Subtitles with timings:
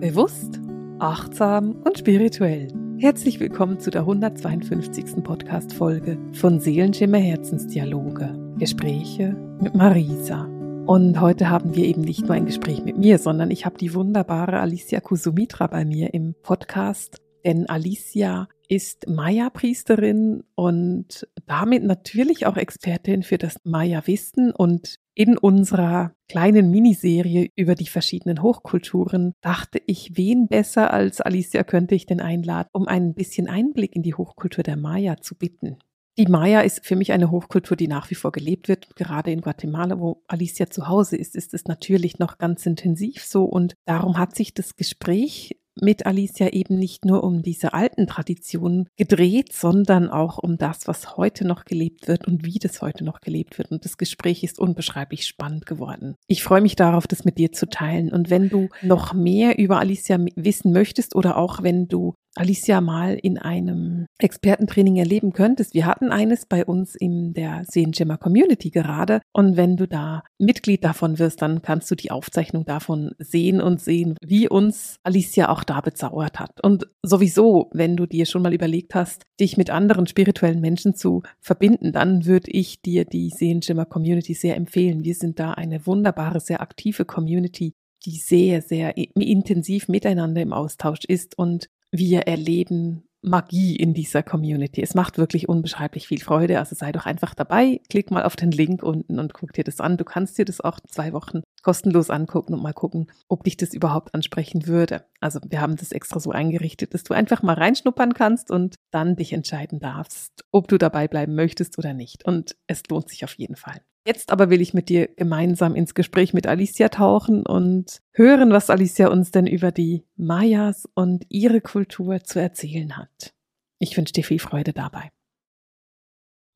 [0.00, 0.60] Bewusst,
[0.98, 2.68] achtsam und spirituell.
[2.98, 5.24] Herzlich willkommen zu der 152.
[5.24, 8.38] Podcast-Folge von Seelenschimmer Herzensdialoge.
[8.58, 10.44] Gespräche mit Marisa.
[10.84, 13.94] Und heute haben wir eben nicht nur ein Gespräch mit mir, sondern ich habe die
[13.94, 17.22] wunderbare Alicia Kusumitra bei mir im Podcast.
[17.46, 26.12] Denn Alicia ist Maya-Priesterin und damit natürlich auch Expertin für das Maya-Wissen und in unserer
[26.28, 32.20] kleinen Miniserie über die verschiedenen Hochkulturen dachte ich, wen besser als Alicia könnte ich denn
[32.20, 35.78] einladen, um ein bisschen Einblick in die Hochkultur der Maya zu bitten.
[36.18, 38.96] Die Maya ist für mich eine Hochkultur, die nach wie vor gelebt wird.
[38.96, 43.44] Gerade in Guatemala, wo Alicia zu Hause ist, ist es natürlich noch ganz intensiv so.
[43.44, 48.88] Und darum hat sich das Gespräch mit Alicia eben nicht nur um diese alten Traditionen
[48.96, 53.20] gedreht, sondern auch um das, was heute noch gelebt wird und wie das heute noch
[53.20, 53.70] gelebt wird.
[53.70, 56.14] Und das Gespräch ist unbeschreiblich spannend geworden.
[56.26, 58.12] Ich freue mich darauf, das mit dir zu teilen.
[58.12, 63.14] Und wenn du noch mehr über Alicia wissen möchtest oder auch wenn du Alicia mal
[63.14, 65.74] in einem Expertentraining erleben könntest.
[65.74, 69.20] Wir hatten eines bei uns in der Sehenschimmer Community gerade.
[69.32, 73.80] Und wenn du da Mitglied davon wirst, dann kannst du die Aufzeichnung davon sehen und
[73.80, 76.62] sehen, wie uns Alicia auch da bezaubert hat.
[76.62, 81.22] Und sowieso, wenn du dir schon mal überlegt hast, dich mit anderen spirituellen Menschen zu
[81.40, 85.04] verbinden, dann würde ich dir die Sehenschimmer Community sehr empfehlen.
[85.04, 91.04] Wir sind da eine wunderbare, sehr aktive Community, die sehr, sehr intensiv miteinander im Austausch
[91.06, 94.82] ist und wir erleben Magie in dieser Community.
[94.82, 96.58] Es macht wirklich unbeschreiblich viel Freude.
[96.58, 99.80] Also sei doch einfach dabei, klick mal auf den Link unten und guck dir das
[99.80, 99.96] an.
[99.96, 103.74] Du kannst dir das auch zwei Wochen kostenlos angucken und mal gucken, ob dich das
[103.74, 105.04] überhaupt ansprechen würde.
[105.20, 109.16] Also wir haben das extra so eingerichtet, dass du einfach mal reinschnuppern kannst und dann
[109.16, 112.24] dich entscheiden darfst, ob du dabei bleiben möchtest oder nicht.
[112.24, 113.80] Und es lohnt sich auf jeden Fall.
[114.06, 118.70] Jetzt aber will ich mit dir gemeinsam ins Gespräch mit Alicia tauchen und hören, was
[118.70, 123.34] Alicia uns denn über die Mayas und ihre Kultur zu erzählen hat.
[123.80, 125.10] Ich wünsche dir viel Freude dabei.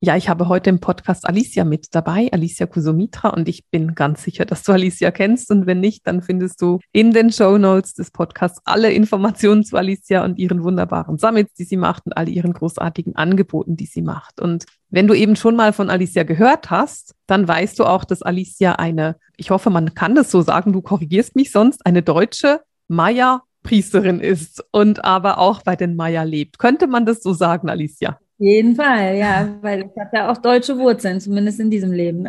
[0.03, 4.23] Ja, ich habe heute im Podcast Alicia mit dabei, Alicia Kusumitra, und ich bin ganz
[4.23, 5.51] sicher, dass du Alicia kennst.
[5.51, 9.77] Und wenn nicht, dann findest du in den Show Notes des Podcasts alle Informationen zu
[9.77, 14.01] Alicia und ihren wunderbaren Summits, die sie macht und all ihren großartigen Angeboten, die sie
[14.01, 14.41] macht.
[14.41, 18.23] Und wenn du eben schon mal von Alicia gehört hast, dann weißt du auch, dass
[18.23, 22.61] Alicia eine, ich hoffe, man kann das so sagen, du korrigierst mich sonst, eine deutsche
[22.87, 26.57] Maya Priesterin ist und aber auch bei den Maya lebt.
[26.57, 28.17] Könnte man das so sagen, Alicia?
[28.41, 32.27] Jeden Fall, ja, weil ich habe ja auch deutsche Wurzeln, zumindest in diesem Leben.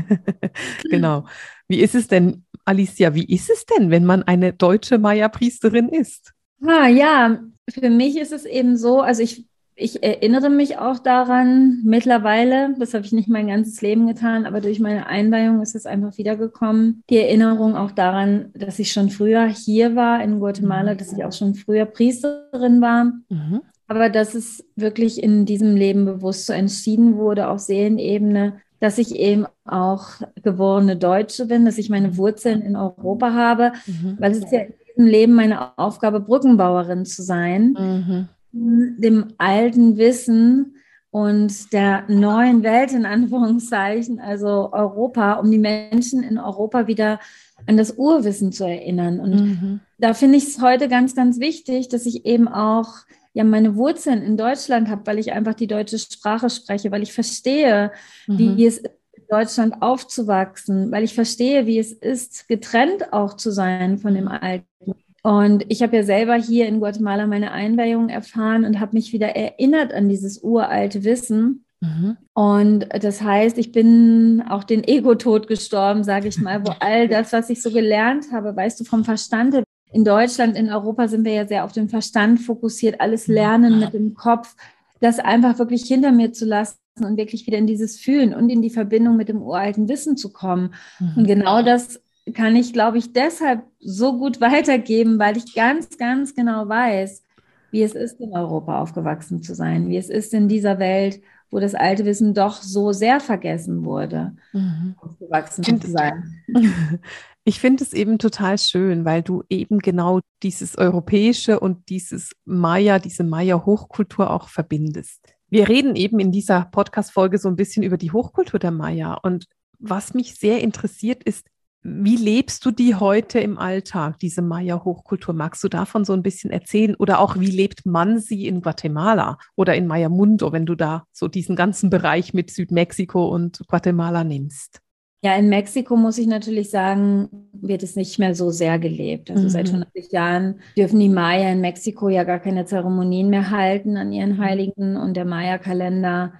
[0.90, 1.24] genau.
[1.66, 6.32] Wie ist es denn, Alicia, wie ist es denn, wenn man eine deutsche Maya-Priesterin ist?
[6.64, 11.80] Ah, ja, für mich ist es eben so, also ich, ich erinnere mich auch daran
[11.84, 15.84] mittlerweile, das habe ich nicht mein ganzes Leben getan, aber durch meine Einweihung ist es
[15.84, 17.02] einfach wiedergekommen.
[17.10, 21.32] Die Erinnerung auch daran, dass ich schon früher hier war in Guatemala, dass ich auch
[21.32, 23.06] schon früher Priesterin war.
[23.28, 23.62] Mhm.
[23.86, 29.14] Aber dass es wirklich in diesem Leben bewusst so entschieden wurde, auf Seelenebene, dass ich
[29.16, 30.06] eben auch
[30.42, 34.16] geborene Deutsche bin, dass ich meine Wurzeln in Europa habe, mhm.
[34.18, 38.96] weil es ist ja in diesem Leben meine Aufgabe, Brückenbauerin zu sein, mhm.
[38.98, 40.76] dem alten Wissen
[41.10, 47.20] und der neuen Welt in Anführungszeichen, also Europa, um die Menschen in Europa wieder
[47.66, 49.20] an das Urwissen zu erinnern.
[49.20, 49.80] Und mhm.
[49.98, 52.88] da finde ich es heute ganz, ganz wichtig, dass ich eben auch
[53.34, 57.12] ja meine Wurzeln in Deutschland habe, weil ich einfach die deutsche Sprache spreche, weil ich
[57.12, 57.92] verstehe,
[58.26, 58.38] mhm.
[58.38, 63.50] wie es ist, in Deutschland aufzuwachsen, weil ich verstehe, wie es ist, getrennt auch zu
[63.50, 64.94] sein von dem Alten.
[65.22, 69.34] Und ich habe ja selber hier in Guatemala meine Einweihung erfahren und habe mich wieder
[69.34, 71.64] erinnert an dieses uralte Wissen.
[71.80, 72.16] Mhm.
[72.34, 77.32] Und das heißt, ich bin auch den Ego-Tod gestorben, sage ich mal, wo all das,
[77.32, 79.64] was ich so gelernt habe, weißt du, vom Verstande
[79.94, 83.94] in Deutschland, in Europa sind wir ja sehr auf den Verstand fokussiert, alles lernen mit
[83.94, 84.56] dem Kopf,
[85.00, 88.60] das einfach wirklich hinter mir zu lassen und wirklich wieder in dieses Fühlen und in
[88.60, 90.74] die Verbindung mit dem uralten Wissen zu kommen.
[90.98, 91.12] Mhm.
[91.16, 92.00] Und genau das
[92.32, 97.22] kann ich, glaube ich, deshalb so gut weitergeben, weil ich ganz, ganz genau weiß,
[97.70, 101.20] wie es ist, in Europa aufgewachsen zu sein, wie es ist in dieser Welt,
[101.52, 104.96] wo das alte Wissen doch so sehr vergessen wurde, mhm.
[104.98, 106.42] aufgewachsen zu sein.
[107.46, 112.98] Ich finde es eben total schön, weil du eben genau dieses Europäische und dieses Maya,
[112.98, 115.20] diese Maya-Hochkultur auch verbindest.
[115.50, 119.12] Wir reden eben in dieser Podcast-Folge so ein bisschen über die Hochkultur der Maya.
[119.22, 119.44] Und
[119.78, 121.46] was mich sehr interessiert ist,
[121.82, 125.34] wie lebst du die heute im Alltag, diese Maya-Hochkultur?
[125.34, 126.94] Magst du davon so ein bisschen erzählen?
[126.94, 131.04] Oder auch, wie lebt man sie in Guatemala oder in Maya Mundo, wenn du da
[131.12, 134.80] so diesen ganzen Bereich mit Südmexiko und Guatemala nimmst?
[135.24, 139.30] Ja, in Mexiko muss ich natürlich sagen, wird es nicht mehr so sehr gelebt.
[139.30, 139.48] Also mhm.
[139.48, 144.12] seit 100 Jahren dürfen die Maya in Mexiko ja gar keine Zeremonien mehr halten an
[144.12, 146.34] ihren Heiligen und der Maya-Kalender,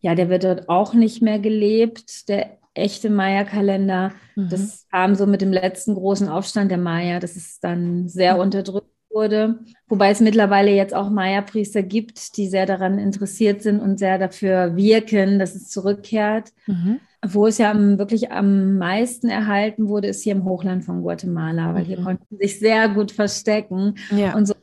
[0.00, 2.30] ja, der wird dort auch nicht mehr gelebt.
[2.30, 4.48] Der echte Maya-Kalender, mhm.
[4.48, 8.40] das kam so mit dem letzten großen Aufstand der Maya, das ist dann sehr mhm.
[8.40, 9.58] unterdrückt wurde.
[9.88, 14.76] Wobei es mittlerweile jetzt auch Maya-Priester gibt, die sehr daran interessiert sind und sehr dafür
[14.76, 16.52] wirken, dass es zurückkehrt.
[16.66, 17.00] Mhm.
[17.26, 21.82] Wo es ja wirklich am meisten erhalten wurde, ist hier im Hochland von Guatemala, weil
[21.82, 21.86] mhm.
[21.86, 24.34] hier konnten sich sehr gut verstecken ja.
[24.34, 24.54] und so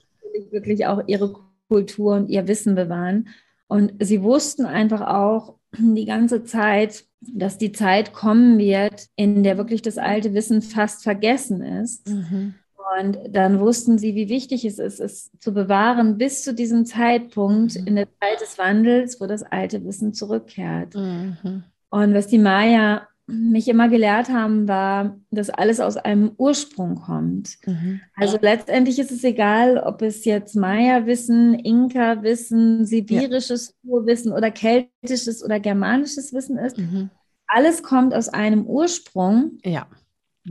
[0.51, 1.35] wirklich auch ihre
[1.69, 3.27] Kultur und ihr Wissen bewahren.
[3.67, 9.57] Und sie wussten einfach auch die ganze Zeit, dass die Zeit kommen wird, in der
[9.57, 12.07] wirklich das alte Wissen fast vergessen ist.
[12.07, 12.55] Mhm.
[12.95, 17.79] Und dann wussten sie, wie wichtig es ist, es zu bewahren bis zu diesem Zeitpunkt
[17.79, 17.87] mhm.
[17.87, 20.95] in der Zeit des Wandels, wo das alte Wissen zurückkehrt.
[20.95, 21.63] Mhm.
[21.89, 27.57] Und was die Maya mich immer gelehrt haben, war, dass alles aus einem Ursprung kommt.
[27.65, 27.99] Mhm.
[28.15, 34.05] Also letztendlich ist es egal, ob es jetzt Maya-Wissen, Inka-Wissen, sibirisches ja.
[34.05, 36.77] Wissen oder keltisches oder germanisches Wissen ist.
[36.77, 37.09] Mhm.
[37.47, 39.57] Alles kommt aus einem Ursprung.
[39.63, 39.87] Ja.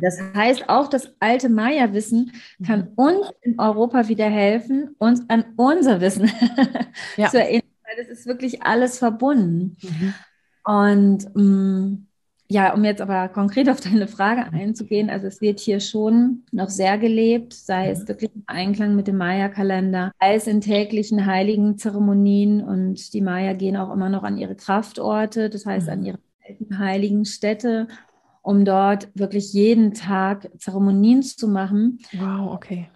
[0.00, 2.32] Das heißt, auch das alte Maya-Wissen
[2.64, 2.92] kann mhm.
[2.96, 6.30] uns in Europa wieder helfen, uns an unser Wissen
[7.16, 7.28] ja.
[7.28, 9.76] zu erinnern, weil das ist wirklich alles verbunden.
[9.82, 10.14] Mhm.
[10.64, 12.06] Und mh, mm,
[12.48, 16.68] ja, um jetzt aber konkret auf deine Frage einzugehen, also es wird hier schon noch
[16.68, 18.08] sehr gelebt, sei es mhm.
[18.08, 23.52] wirklich im Einklang mit dem Maya-Kalender, sei es in täglichen heiligen Zeremonien und die Maya
[23.52, 27.88] gehen auch immer noch an ihre Kraftorte, das heißt an ihre alten heiligen Städte
[28.46, 31.98] um dort wirklich jeden Tag Zeremonien zu machen.
[32.12, 32.88] Wow, okay.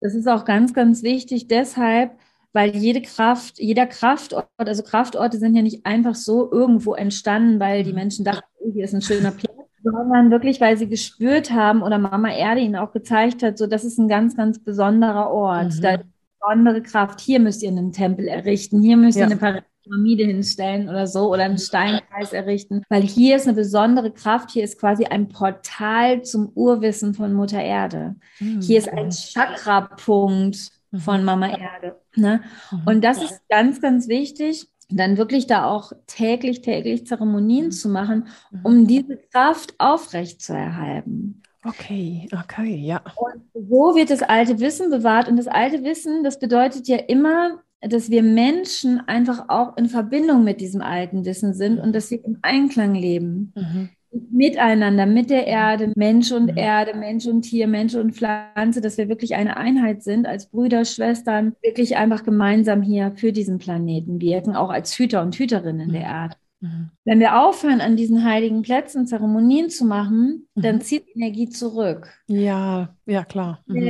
[0.00, 2.12] Das ist auch ganz, ganz wichtig deshalb,
[2.52, 7.82] weil jede Kraft, jeder Kraftort, also Kraftorte sind ja nicht einfach so irgendwo entstanden, weil
[7.82, 7.96] die mhm.
[7.96, 11.98] Menschen dachten, oh, hier ist ein schöner Platz, sondern wirklich, weil sie gespürt haben oder
[11.98, 15.74] Mama Erde ihnen auch gezeigt hat, so das ist ein ganz, ganz besonderer Ort.
[15.74, 15.80] Mhm.
[15.82, 16.04] Da ist eine
[16.38, 17.20] besondere Kraft.
[17.20, 19.26] Hier müsst ihr einen Tempel errichten, hier müsst ihr ja.
[19.26, 24.50] eine Pyramide hinstellen oder so oder einen Steinkreis errichten, weil hier ist eine besondere Kraft,
[24.50, 28.16] hier ist quasi ein Portal zum Urwissen von Mutter Erde.
[28.40, 28.60] Mhm.
[28.60, 30.56] Hier ist ein Chakrapunkt
[30.90, 30.98] mhm.
[30.98, 32.00] von Mama Erde.
[32.16, 32.42] Ne?
[32.70, 32.82] Mhm.
[32.86, 38.28] Und das ist ganz, ganz wichtig, dann wirklich da auch täglich, täglich Zeremonien zu machen,
[38.50, 38.60] mhm.
[38.62, 41.42] um diese Kraft aufrecht zu erhalten.
[41.66, 43.00] Okay, okay, ja.
[43.16, 45.28] Und so wird das alte Wissen bewahrt.
[45.28, 50.44] Und das alte Wissen, das bedeutet ja immer, dass wir Menschen einfach auch in Verbindung
[50.44, 53.52] mit diesem alten Wissen sind und dass wir im Einklang leben.
[53.54, 53.88] Mhm.
[54.30, 56.56] Miteinander, mit der Erde, Mensch und mhm.
[56.56, 60.84] Erde, Mensch und Tier, Mensch und Pflanze, dass wir wirklich eine Einheit sind, als Brüder,
[60.84, 65.92] Schwestern, wirklich einfach gemeinsam hier für diesen Planeten wirken, auch als Hüter und Hüterinnen mhm.
[65.92, 66.36] der Erde.
[66.60, 66.90] Mhm.
[67.04, 70.80] Wenn wir aufhören, an diesen heiligen Plätzen Zeremonien zu machen, dann mhm.
[70.80, 72.08] zieht Energie zurück.
[72.26, 73.62] Ja, ja, klar.
[73.66, 73.82] Mhm.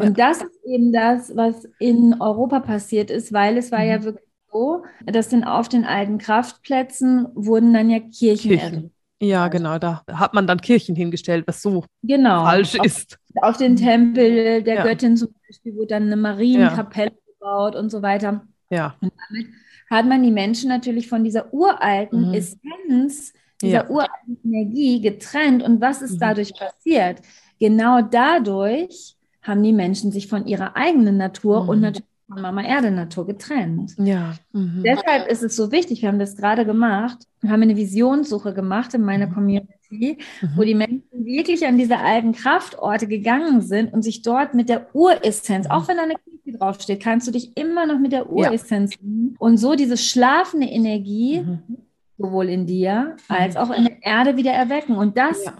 [0.00, 3.88] Und das ist eben das, was in Europa passiert ist, weil es war mhm.
[3.88, 8.90] ja wirklich so, dass dann auf den alten Kraftplätzen wurden dann ja Kirchen, Kirchen.
[9.22, 12.44] Ja, genau, da hat man dann Kirchen hingestellt, was so genau.
[12.44, 13.18] falsch auf, ist.
[13.42, 14.82] Auf den Tempel der ja.
[14.82, 17.32] Göttin zum Beispiel wurde dann eine Marienkapelle ja.
[17.32, 18.46] gebaut und so weiter.
[18.70, 18.96] Ja.
[19.00, 19.48] Und damit
[19.90, 22.34] hat man die Menschen natürlich von dieser uralten mhm.
[22.34, 23.90] Essenz, dieser ja.
[23.90, 25.62] uralten Energie getrennt.
[25.62, 26.20] Und was ist mhm.
[26.20, 27.20] dadurch passiert?
[27.58, 31.68] Genau dadurch haben die Menschen sich von ihrer eigenen Natur mhm.
[31.68, 33.94] und natürlich von Mama Erde Natur getrennt.
[33.98, 34.34] Ja.
[34.52, 34.82] Mhm.
[34.84, 38.94] Deshalb ist es so wichtig, wir haben das gerade gemacht, wir haben eine Visionssuche gemacht
[38.94, 39.34] in meiner mhm.
[39.34, 40.48] Community, mhm.
[40.56, 44.94] wo die Menschen wirklich an diese alten Kraftorte gegangen sind und sich dort mit der
[44.94, 48.94] Uressenz, auch wenn da eine Kirche draufsteht, kannst du dich immer noch mit der Uressenz
[48.94, 49.00] ja.
[49.38, 51.78] und so diese schlafende Energie mhm.
[52.16, 54.96] sowohl in dir als auch in der Erde wieder erwecken.
[54.96, 55.54] Und das ja.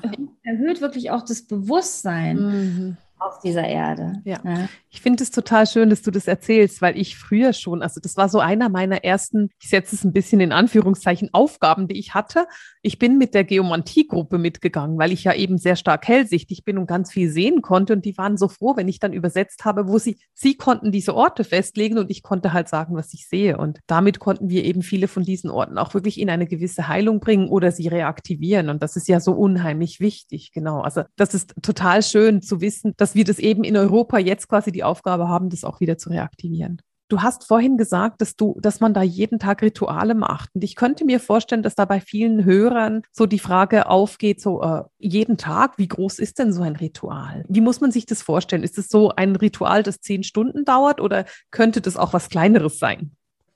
[0.45, 2.37] erhöht wirklich auch das Bewusstsein.
[2.37, 4.15] Mhm auf dieser Erde.
[4.25, 4.39] Ja.
[4.45, 4.69] ja.
[4.89, 8.17] Ich finde es total schön, dass du das erzählst, weil ich früher schon, also das
[8.17, 12.15] war so einer meiner ersten, ich setze es ein bisschen in Anführungszeichen, Aufgaben, die ich
[12.15, 12.47] hatte.
[12.83, 16.87] Ich bin mit der Geomantie-Gruppe mitgegangen, weil ich ja eben sehr stark hellsichtig bin und
[16.87, 17.93] ganz viel sehen konnte.
[17.93, 21.15] Und die waren so froh, wenn ich dann übersetzt habe, wo sie, sie konnten diese
[21.15, 23.59] Orte festlegen und ich konnte halt sagen, was ich sehe.
[23.59, 27.21] Und damit konnten wir eben viele von diesen Orten auch wirklich in eine gewisse Heilung
[27.21, 28.71] bringen oder sie reaktivieren.
[28.71, 30.53] Und das ist ja so unheimlich wichtig.
[30.53, 30.81] Genau.
[30.81, 34.49] Also das ist total schön zu wissen, dass dass wir das eben in Europa jetzt
[34.49, 36.81] quasi die Aufgabe haben, das auch wieder zu reaktivieren.
[37.09, 40.51] Du hast vorhin gesagt, dass du, dass man da jeden Tag Rituale macht.
[40.55, 44.63] Und ich könnte mir vorstellen, dass da bei vielen Hörern so die Frage aufgeht, so
[44.63, 47.45] äh, jeden Tag, wie groß ist denn so ein Ritual?
[47.49, 48.63] Wie muss man sich das vorstellen?
[48.63, 52.79] Ist es so ein Ritual, das zehn Stunden dauert oder könnte das auch was Kleineres
[52.79, 53.11] sein?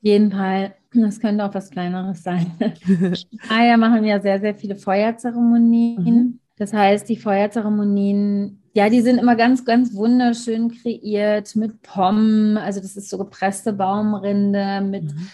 [0.04, 0.75] jeden Fall.
[0.92, 2.52] Das könnte auch was Kleineres sein.
[3.49, 6.04] Maya machen ja sehr, sehr viele Feuerzeremonien.
[6.04, 6.40] Mhm.
[6.56, 12.56] Das heißt, die Feuerzeremonien, ja, die sind immer ganz, ganz wunderschön kreiert mit Pommen.
[12.56, 15.28] Also das ist so gepresste Baumrinde mit mhm.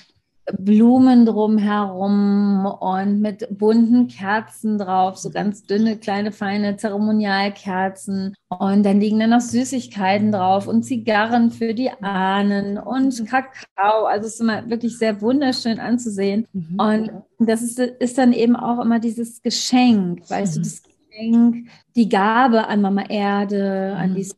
[0.59, 8.35] Blumen drumherum und mit bunten Kerzen drauf, so ganz dünne, kleine, feine Zeremonialkerzen.
[8.49, 14.07] Und dann liegen dann noch Süßigkeiten drauf und Zigarren für die Ahnen und Kakao.
[14.07, 16.47] Also es ist immer wirklich sehr wunderschön anzusehen.
[16.53, 16.81] Mhm.
[16.81, 20.62] Und das ist, ist dann eben auch immer dieses Geschenk, weißt mhm.
[20.62, 20.83] du, das
[21.21, 24.15] Geschenk, die Gabe an Mama Erde, an mhm.
[24.17, 24.29] die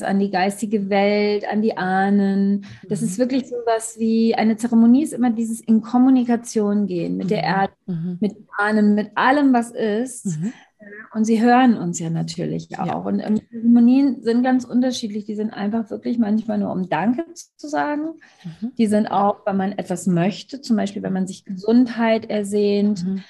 [0.00, 2.66] an die geistige Welt, an die Ahnen.
[2.88, 3.22] Das ist mhm.
[3.22, 7.44] wirklich so was wie eine Zeremonie ist immer dieses in Kommunikation gehen mit der mhm.
[7.44, 7.72] Erde,
[8.20, 10.26] mit Ahnen, mit allem, was ist.
[10.26, 10.52] Mhm.
[11.12, 12.86] Und sie hören uns ja natürlich auch.
[12.86, 12.94] Ja.
[12.94, 15.24] Und ähm, Zeremonien sind ganz unterschiedlich.
[15.24, 18.14] Die sind einfach wirklich manchmal nur, um Danke zu sagen.
[18.44, 18.72] Mhm.
[18.78, 23.04] Die sind auch, wenn man etwas möchte, zum Beispiel, wenn man sich Gesundheit ersehnt.
[23.04, 23.22] Mhm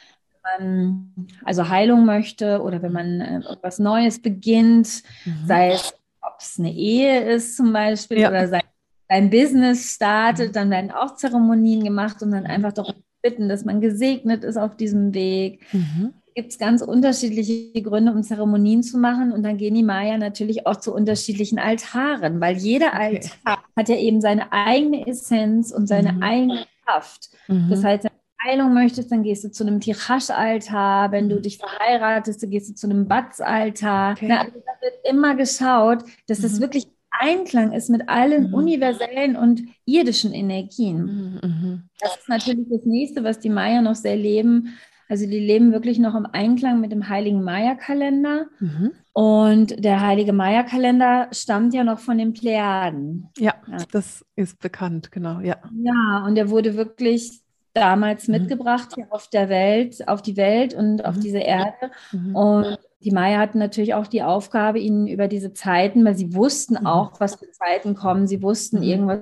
[0.57, 1.15] man
[1.45, 5.47] also Heilung möchte oder wenn man äh, etwas Neues beginnt, mhm.
[5.47, 5.95] sei es
[6.29, 8.29] ob es eine Ehe ist zum Beispiel ja.
[8.29, 8.63] oder sein,
[9.09, 13.81] sein Business startet, dann werden auch Zeremonien gemacht und dann einfach doch bitten, dass man
[13.81, 15.61] gesegnet ist auf diesem Weg.
[15.73, 16.15] Mhm.
[16.35, 19.33] Gibt es ganz unterschiedliche Gründe, um Zeremonien zu machen.
[19.33, 23.21] Und dann gehen die Maya natürlich auch zu unterschiedlichen Altaren, weil jeder okay.
[23.45, 26.23] Altar hat ja eben seine eigene Essenz und seine mhm.
[26.23, 27.31] eigene Kraft.
[27.49, 27.71] Mhm.
[27.71, 28.07] Das heißt,
[28.45, 31.13] Heilung möchtest, dann gehst du zu einem Tirasch-Altar.
[31.13, 31.43] Wenn du mhm.
[31.43, 34.13] dich verheiratest, dann gehst du zu einem Batz-Altar.
[34.13, 34.31] Okay.
[34.33, 36.43] Also da wird immer geschaut, dass mhm.
[36.43, 38.55] das wirklich Einklang ist mit allen mhm.
[38.55, 41.41] universellen und irdischen Energien.
[41.43, 41.83] Mhm, mhm.
[42.01, 44.79] Das ist natürlich das nächste, was die Maya noch sehr leben.
[45.09, 48.47] Also die leben wirklich noch im Einklang mit dem heiligen Maya-Kalender.
[48.61, 48.93] Mhm.
[49.15, 53.31] Und der heilige Maya-Kalender stammt ja noch von den Plejaden.
[53.39, 55.57] Ja, ja, das ist bekannt, genau, ja.
[55.83, 57.41] Ja, und der wurde wirklich
[57.75, 58.35] damals mhm.
[58.35, 61.21] mitgebracht hier auf der Welt, auf die Welt und auf mhm.
[61.21, 61.91] diese Erde.
[62.13, 62.37] Mhm.
[62.37, 66.79] Und die Maya hatten natürlich auch die Aufgabe, ihnen über diese Zeiten, weil sie wussten
[66.81, 66.87] mhm.
[66.87, 68.83] auch, was für Zeiten kommen, sie wussten mhm.
[68.83, 69.21] irgendwas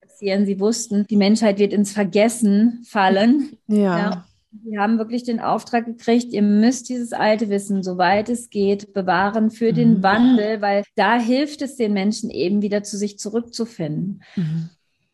[0.00, 3.56] passieren, sie wussten, die Menschheit wird ins Vergessen fallen.
[3.66, 3.98] ja.
[3.98, 4.24] ja.
[4.62, 9.50] Sie haben wirklich den Auftrag gekriegt, ihr müsst dieses alte Wissen, soweit es geht, bewahren
[9.50, 14.22] für den Wandel, weil da hilft es den Menschen eben wieder zu sich zurückzufinden.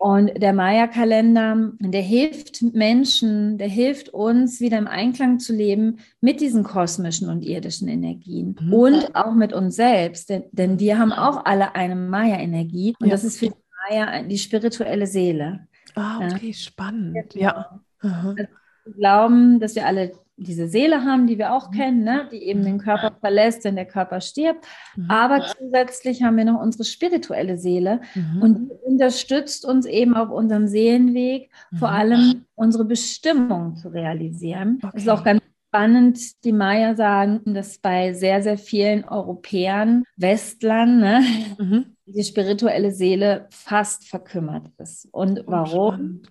[0.01, 6.41] Und der Maya-Kalender, der hilft Menschen, der hilft uns, wieder im Einklang zu leben mit
[6.41, 8.73] diesen kosmischen und irdischen Energien mhm.
[8.73, 10.31] und auch mit uns selbst.
[10.31, 13.13] Denn, denn wir haben auch alle eine Maya-Energie und ja.
[13.13, 15.69] das ist für die Maya die spirituelle Seele.
[15.95, 16.55] Ah, okay, ja.
[16.55, 17.35] spannend.
[17.35, 17.83] Ja.
[18.01, 18.49] Also wir
[18.97, 21.75] glauben, dass wir alle diese Seele haben, die wir auch mhm.
[21.75, 22.29] kennen, ne?
[22.33, 24.67] die eben den Körper verlässt, wenn der Körper stirbt.
[24.97, 25.11] Mhm.
[25.11, 28.43] Aber zusätzlich haben wir noch unsere spirituelle Seele mhm.
[28.43, 31.77] und die unterstützt uns eben auf unserem Seelenweg, mhm.
[31.77, 34.79] vor allem unsere Bestimmung zu realisieren.
[34.83, 34.91] Okay.
[34.95, 36.45] Das ist auch ganz spannend.
[36.45, 41.23] Die Maya sagen, dass bei sehr, sehr vielen Europäern, Westlern, ne,
[41.59, 41.97] mhm.
[42.07, 45.07] die spirituelle Seele fast verkümmert ist.
[45.13, 46.23] Und oh, warum?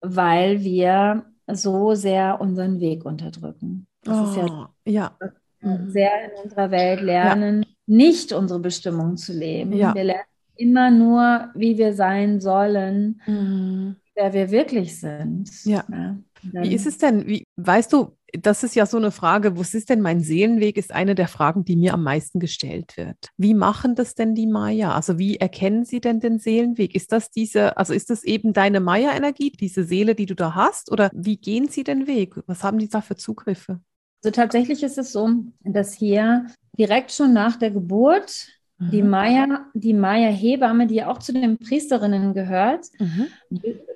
[0.00, 1.26] Weil wir
[1.56, 3.86] so sehr unseren Weg unterdrücken.
[4.02, 5.18] Das oh, ist ja, ja.
[5.60, 5.90] Mhm.
[5.90, 7.68] sehr in unserer Welt lernen, ja.
[7.86, 9.72] nicht unsere Bestimmung zu leben.
[9.72, 9.94] Ja.
[9.94, 10.24] Wir lernen
[10.56, 13.96] immer nur, wie wir sein sollen, mhm.
[14.14, 15.50] wer wir wirklich sind.
[15.64, 15.84] Ja.
[15.90, 16.16] ja.
[16.42, 17.26] Wie ist es denn?
[17.26, 20.92] Wie, weißt du, das ist ja so eine Frage, was ist denn mein Seelenweg, ist
[20.92, 23.30] eine der Fragen, die mir am meisten gestellt wird.
[23.36, 24.94] Wie machen das denn die Maya?
[24.94, 26.94] Also wie erkennen sie denn den Seelenweg?
[26.94, 30.90] Ist das diese, also ist das eben deine Maya-Energie, diese Seele, die du da hast?
[30.92, 32.34] Oder wie gehen sie den Weg?
[32.46, 33.80] Was haben die da für Zugriffe?
[34.22, 35.30] Also tatsächlich ist es so,
[35.64, 36.46] dass hier
[36.78, 38.48] direkt schon nach der Geburt
[38.80, 39.10] die mhm.
[39.10, 43.26] Maya, die Maya-Hebamme, die ja auch zu den Priesterinnen gehört, mhm.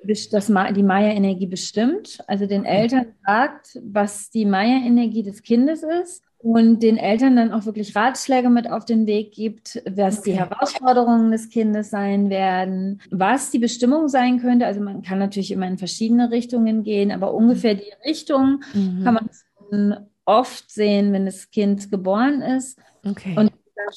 [0.03, 6.83] das, die Maya-Energie bestimmt, also den Eltern sagt, was die Maya-Energie des Kindes ist und
[6.83, 10.31] den Eltern dann auch wirklich Ratschläge mit auf den Weg gibt, was okay.
[10.31, 14.67] die Herausforderungen des Kindes sein werden, was die Bestimmung sein könnte.
[14.67, 19.03] Also man kann natürlich immer in verschiedene Richtungen gehen, aber ungefähr die Richtung mhm.
[19.03, 19.13] kann
[19.71, 22.79] man oft sehen, wenn das Kind geboren ist.
[23.03, 23.35] Okay.
[23.35, 23.51] Und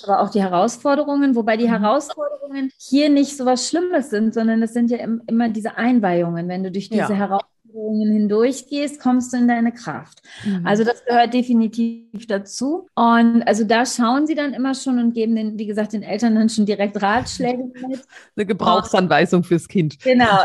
[0.05, 1.81] aber auch die Herausforderungen, wobei die mhm.
[1.81, 6.49] Herausforderungen hier nicht so was Schlimmes sind, sondern es sind ja immer diese Einweihungen.
[6.49, 7.11] Wenn du durch diese ja.
[7.11, 10.23] Herausforderungen hindurchgehst, kommst du in deine Kraft.
[10.45, 10.67] Mhm.
[10.67, 12.87] Also das gehört definitiv dazu.
[12.95, 16.35] Und also da schauen sie dann immer schon und geben den, wie gesagt, den Eltern
[16.35, 18.05] dann schon direkt Ratschläge mit.
[18.37, 19.99] Eine Gebrauchsanweisung fürs Kind.
[20.01, 20.41] Genau.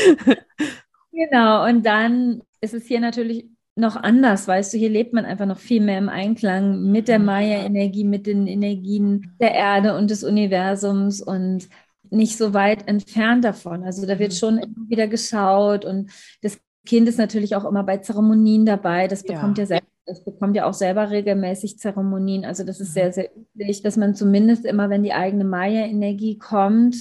[1.12, 1.66] genau.
[1.66, 3.46] Und dann ist es hier natürlich
[3.80, 7.18] noch anders, weißt du, hier lebt man einfach noch viel mehr im Einklang mit der
[7.18, 7.24] mhm.
[7.26, 11.68] Maya-Energie, mit den Energien der Erde und des Universums und
[12.10, 13.84] nicht so weit entfernt davon.
[13.84, 14.36] Also da wird mhm.
[14.36, 16.10] schon wieder geschaut und
[16.42, 19.06] das Kind ist natürlich auch immer bei Zeremonien dabei.
[19.06, 22.44] Das bekommt ja, ja selbst das bekommt ja auch selber regelmäßig Zeremonien.
[22.44, 26.96] Also das ist sehr, sehr üblich, dass man zumindest immer, wenn die eigene Maya-Energie kommt,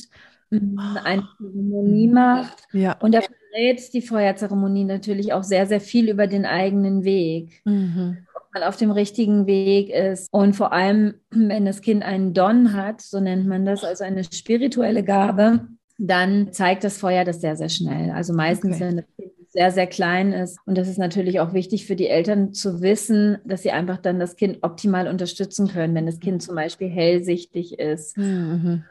[0.52, 2.68] eine Zeremonie macht.
[2.72, 2.98] Ja.
[3.00, 7.62] Und da verrät die Feuerzeremonie natürlich auch sehr, sehr viel über den eigenen Weg.
[7.66, 8.26] Mhm.
[8.36, 10.28] Ob man auf dem richtigen Weg ist.
[10.32, 14.24] Und vor allem, wenn das Kind einen Don hat, so nennt man das, also eine
[14.24, 18.12] spirituelle Gabe, dann zeigt das Feuer das sehr, sehr schnell.
[18.12, 18.86] Also meistens, Okay.
[18.86, 20.60] wenn das Kind sehr, sehr klein ist.
[20.66, 24.20] Und das ist natürlich auch wichtig für die Eltern zu wissen, dass sie einfach dann
[24.20, 28.84] das Kind optimal unterstützen können, wenn das Kind zum Beispiel hellsichtig ist, Mhm.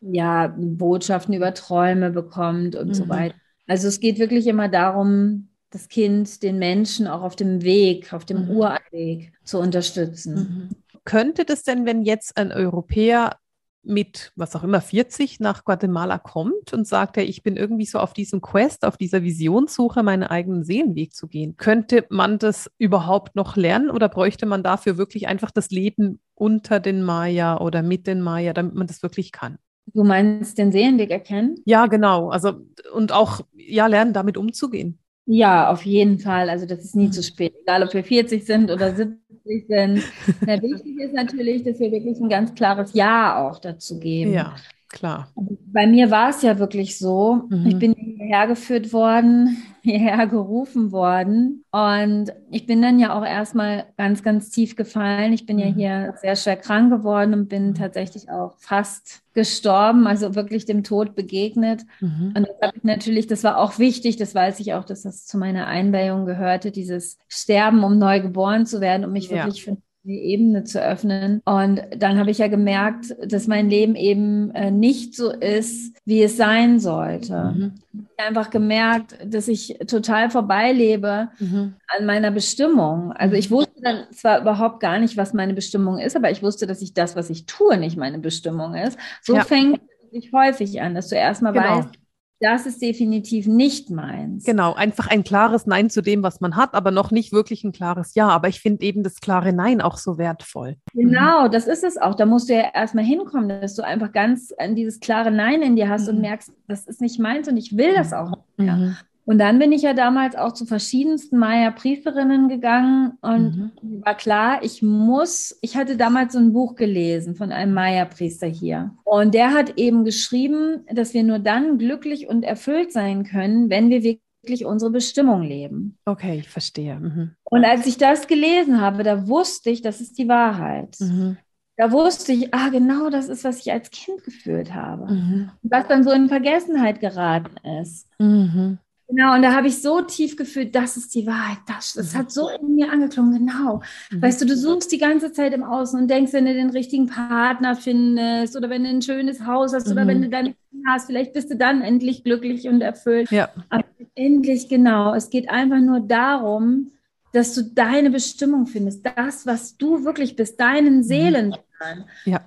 [0.00, 3.08] ja, Botschaften über Träume bekommt und so Mhm.
[3.08, 3.34] weiter.
[3.68, 8.24] Also es geht wirklich immer darum, das Kind, den Menschen auch auf dem Weg, auf
[8.24, 8.50] dem Mhm.
[8.50, 10.34] Urweg zu unterstützen.
[10.34, 11.00] Mhm.
[11.04, 13.36] Könnte das denn, wenn jetzt ein Europäer
[13.82, 17.98] mit, was auch immer, 40 nach Guatemala kommt und sagt, ja, ich bin irgendwie so
[17.98, 23.36] auf diesem Quest, auf dieser Visionssuche, meinen eigenen Seelenweg zu gehen, könnte man das überhaupt
[23.36, 28.06] noch lernen oder bräuchte man dafür wirklich einfach das Leben unter den Maya oder mit
[28.06, 29.58] den Maya, damit man das wirklich kann?
[29.94, 31.56] Du meinst den Seelenweg erkennen?
[31.64, 32.30] Ja, genau.
[32.30, 32.52] Also,
[32.92, 34.98] und auch, ja, lernen, damit umzugehen.
[35.26, 36.48] Ja, auf jeden Fall.
[36.48, 39.96] Also das ist nie zu spät, egal ob wir 40 sind oder 70 sind.
[40.46, 44.32] Wichtig ist natürlich, dass wir wirklich ein ganz klares Ja auch dazu geben.
[44.32, 44.56] Ja,
[44.88, 45.28] klar.
[45.72, 47.66] Bei mir war es ja wirklich so, Mhm.
[47.66, 53.86] ich bin hierher geführt worden, hierher gerufen worden und ich bin dann ja auch erstmal
[53.96, 55.32] ganz, ganz tief gefallen.
[55.32, 55.74] Ich bin ja Mhm.
[55.74, 57.74] hier sehr schwer krank geworden und bin Mhm.
[57.74, 61.82] tatsächlich auch fast gestorben, also wirklich dem Tod begegnet.
[62.00, 62.34] Mhm.
[62.36, 65.26] Und das habe ich natürlich, das war auch wichtig, das weiß ich auch, dass das
[65.26, 69.44] zu meiner Einweihung gehörte, dieses Sterben, um neu geboren zu werden, um mich Ja.
[69.44, 71.42] wirklich für die Ebene zu öffnen.
[71.44, 76.22] Und dann habe ich ja gemerkt, dass mein Leben eben äh, nicht so ist, wie
[76.22, 77.52] es sein sollte.
[77.56, 77.74] Mhm.
[77.92, 81.74] Ich habe einfach gemerkt, dass ich total vorbeilebe Mhm.
[81.98, 83.12] an meiner Bestimmung.
[83.12, 86.66] Also ich wusste dann zwar überhaupt gar nicht, was meine Bestimmung ist, aber ich wusste,
[86.66, 88.98] dass ich das, was ich tue, nicht meine Bestimmung ist.
[89.22, 89.40] So Ja.
[89.40, 91.64] fängt es sich häufig an, dass du erstmal Genau.
[91.76, 91.90] weißt,
[92.40, 94.44] das ist definitiv nicht meins.
[94.44, 97.72] Genau, einfach ein klares Nein zu dem, was man hat, aber noch nicht wirklich ein
[97.72, 98.28] klares Ja.
[98.28, 100.76] Aber ich finde eben das klare Nein auch so wertvoll.
[100.94, 102.14] Genau, das ist es auch.
[102.14, 105.76] Da musst du ja erstmal hinkommen, dass du einfach ganz an dieses klare Nein in
[105.76, 106.14] dir hast Mhm.
[106.16, 108.76] und merkst, das ist nicht meins und ich will das auch nicht mehr.
[108.76, 108.96] Mhm.
[109.28, 113.72] Und dann bin ich ja damals auch zu verschiedensten Maya-Priesterinnen gegangen und Mhm.
[113.82, 118.46] mir war klar, ich muss, ich hatte damals so ein Buch gelesen von einem Maya-Priester
[118.46, 118.92] hier.
[119.04, 123.90] Und der hat eben geschrieben, dass wir nur dann glücklich und erfüllt sein können, wenn
[123.90, 125.98] wir wirklich unsere Bestimmung leben.
[126.06, 126.98] Okay, ich verstehe.
[126.98, 127.32] Mhm.
[127.44, 130.96] Und als ich das gelesen habe, da wusste ich, das ist die Wahrheit.
[131.00, 131.36] Mhm.
[131.76, 135.12] Da wusste ich, ah, genau das ist, was ich als Kind gefühlt habe.
[135.12, 135.50] Mhm.
[135.64, 138.08] Was dann so in Vergessenheit geraten ist.
[138.18, 138.78] Mhm.
[139.10, 141.58] Genau, und da habe ich so tief gefühlt, das ist die Wahrheit.
[141.66, 143.80] Das, das hat so in mir angeklungen, genau.
[144.10, 144.20] Mhm.
[144.22, 147.06] Weißt du, du suchst die ganze Zeit im Außen und denkst, wenn du den richtigen
[147.06, 150.08] Partner findest oder wenn du ein schönes Haus hast oder Mhm.
[150.08, 153.30] wenn du deine Kinder hast, vielleicht bist du dann endlich glücklich und erfüllt.
[153.30, 153.48] Ja.
[153.70, 155.14] Aber endlich genau.
[155.14, 156.92] Es geht einfach nur darum,
[157.32, 162.04] dass du deine Bestimmung findest, das, was du wirklich bist, deinen Seelenkern.
[162.26, 162.40] Ja.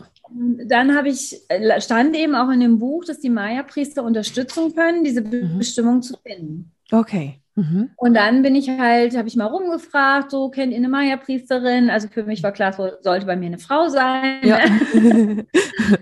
[0.68, 5.04] Dann habe ich, äh, stand eben auch in dem Buch, dass die Maya-Priester unterstützen können,
[5.04, 5.58] diese Mhm.
[5.58, 6.72] Bestimmung zu finden.
[6.92, 7.40] Okay.
[7.56, 7.90] Mhm.
[7.98, 11.90] Und dann bin ich halt, habe ich mal rumgefragt, so kennt ihr eine Maya-Priesterin?
[11.90, 14.40] Also für mich war klar, so sollte bei mir eine Frau sein.
[14.44, 14.60] Ja.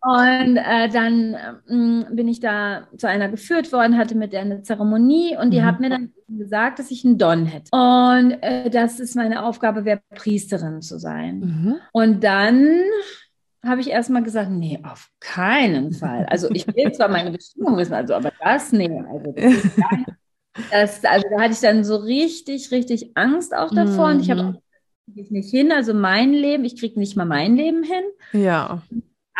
[0.00, 1.36] Und äh, dann
[1.68, 5.60] ähm, bin ich da zu einer geführt worden, hatte mit der eine Zeremonie und die
[5.60, 5.64] Mhm.
[5.64, 7.68] hat mir dann gesagt, dass ich einen Don hätte.
[7.72, 11.40] Und äh, dass es meine Aufgabe wäre, Priesterin zu sein.
[11.40, 11.74] mhm.
[11.92, 12.70] Und dann
[13.64, 16.26] habe ich erstmal gesagt, nee, auf keinen Fall.
[16.26, 19.34] Also ich will zwar meine Bestimmung wissen, also aber das, nee, also
[20.70, 24.40] das also da hatte ich dann so richtig, richtig Angst auch davor und ich habe
[24.40, 24.48] Mhm.
[24.48, 24.62] auch
[25.14, 28.02] ich nicht hin, also mein Leben, ich kriege nicht mal mein Leben hin.
[28.32, 28.82] Ja.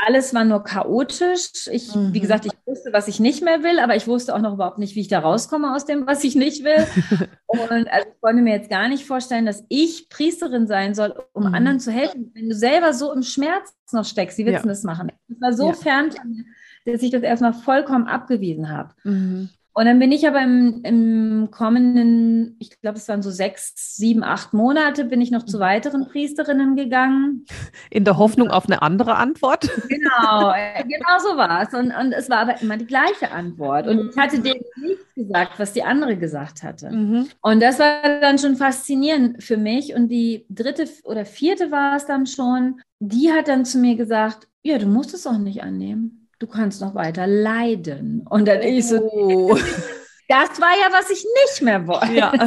[0.06, 1.66] Alles war nur chaotisch.
[1.72, 2.12] Ich, Mhm.
[2.14, 4.78] wie gesagt, ich wusste, was ich nicht mehr will, aber ich wusste auch noch überhaupt
[4.78, 6.86] nicht, wie ich da rauskomme aus dem, was ich nicht will.
[7.46, 11.48] Und also ich konnte mir jetzt gar nicht vorstellen, dass ich Priesterin sein soll, um
[11.48, 11.54] Mhm.
[11.54, 12.30] anderen zu helfen.
[12.34, 14.62] Wenn du selber so im Schmerz noch steckst, wie willst Ja.
[14.62, 15.10] du das machen?
[15.28, 15.72] Das war so Ja.
[15.74, 16.44] fern von mir,
[16.86, 18.94] dass ich das erstmal vollkommen abgewiesen habe.
[19.02, 19.48] Mhm.
[19.78, 24.24] Und dann bin ich aber im, im kommenden, ich glaube, es waren so sechs, sieben,
[24.24, 27.44] acht Monate, bin ich noch zu weiteren Priesterinnen gegangen.
[27.88, 29.70] In der Hoffnung auf eine andere Antwort.
[29.88, 31.72] Genau, äh, genau so war es.
[31.74, 33.86] Und, und es war aber immer die gleiche Antwort.
[33.86, 36.90] Und ich hatte denen nichts gesagt, was die andere gesagt hatte.
[36.90, 37.28] Mhm.
[37.40, 39.94] Und das war dann schon faszinierend für mich.
[39.94, 44.48] Und die dritte oder vierte war es dann schon, die hat dann zu mir gesagt,
[44.64, 46.27] ja, du musst es auch nicht annehmen.
[46.38, 48.26] Du kannst noch weiter leiden.
[48.28, 49.54] Und dann ich so, Oh.
[50.28, 52.14] das war ja, was ich nicht mehr wollte.
[52.14, 52.32] Ja.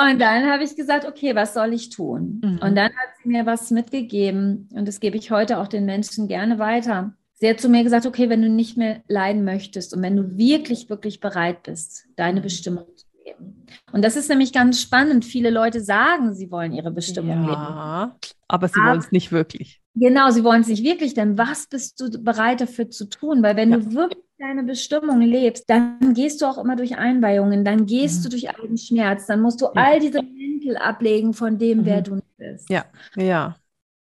[0.00, 2.40] Und dann habe ich gesagt, okay, was soll ich tun?
[2.42, 2.58] Mhm.
[2.58, 6.28] Und dann hat sie mir was mitgegeben und das gebe ich heute auch den Menschen
[6.28, 7.14] gerne weiter.
[7.34, 10.36] Sie hat zu mir gesagt, okay, wenn du nicht mehr leiden möchtest und wenn du
[10.36, 12.44] wirklich, wirklich bereit bist, deine mhm.
[12.44, 13.06] Bestimmung zu
[13.38, 13.66] leben.
[13.92, 15.24] Und das ist nämlich ganz spannend.
[15.24, 18.32] Viele Leute sagen, sie wollen ihre Bestimmung ja, leben.
[18.48, 19.80] Aber sie wollen es nicht wirklich.
[19.94, 23.42] Genau, sie wollen es nicht wirklich, denn was bist du bereit dafür zu tun?
[23.42, 23.78] Weil wenn ja.
[23.78, 28.22] du wirklich deine Bestimmung lebst, dann gehst du auch immer durch Einweihungen, dann gehst mhm.
[28.24, 29.72] du durch allen Schmerz, dann musst du ja.
[29.74, 31.86] all diese Mäntel ablegen von dem, mhm.
[31.86, 32.70] wer du bist.
[32.70, 32.84] Ja,
[33.16, 33.56] ja.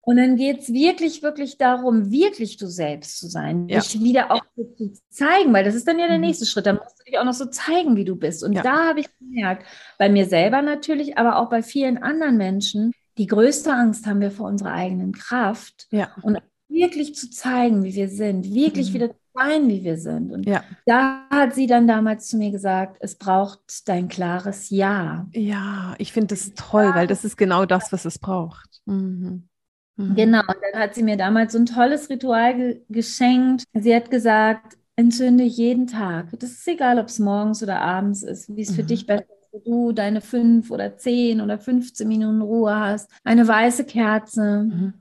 [0.05, 3.79] Und dann geht es wirklich, wirklich darum, wirklich du selbst zu sein, ja.
[3.79, 6.25] dich wieder auch zu zeigen, weil das ist dann ja der mhm.
[6.25, 6.67] nächste Schritt.
[6.67, 8.43] Dann musst du dich auch noch so zeigen, wie du bist.
[8.43, 8.61] Und ja.
[8.61, 9.65] da habe ich gemerkt,
[9.97, 14.29] bei mir selber natürlich, aber auch bei vielen anderen Menschen, die größte Angst haben wir
[14.29, 15.87] vor unserer eigenen Kraft.
[15.89, 16.09] Ja.
[16.21, 16.37] Und
[16.69, 18.93] wirklich zu zeigen, wie wir sind, wirklich mhm.
[18.93, 20.31] wieder zu sein, wie wir sind.
[20.31, 20.63] Und ja.
[20.85, 25.25] da hat sie dann damals zu mir gesagt, es braucht dein klares Ja.
[25.33, 28.81] Ja, ich finde das toll, weil das ist genau das, was es braucht.
[28.85, 29.49] Mhm.
[29.97, 30.15] Mhm.
[30.15, 33.63] Genau, und dann hat sie mir damals so ein tolles Ritual ge geschenkt.
[33.73, 36.27] Sie hat gesagt, entzünde jeden Tag.
[36.39, 38.75] Das ist egal, ob es morgens oder abends ist, wie es mhm.
[38.75, 43.09] für dich besser ist, wo du deine fünf oder zehn oder 15 Minuten Ruhe hast.
[43.23, 44.93] Eine weiße Kerze mhm.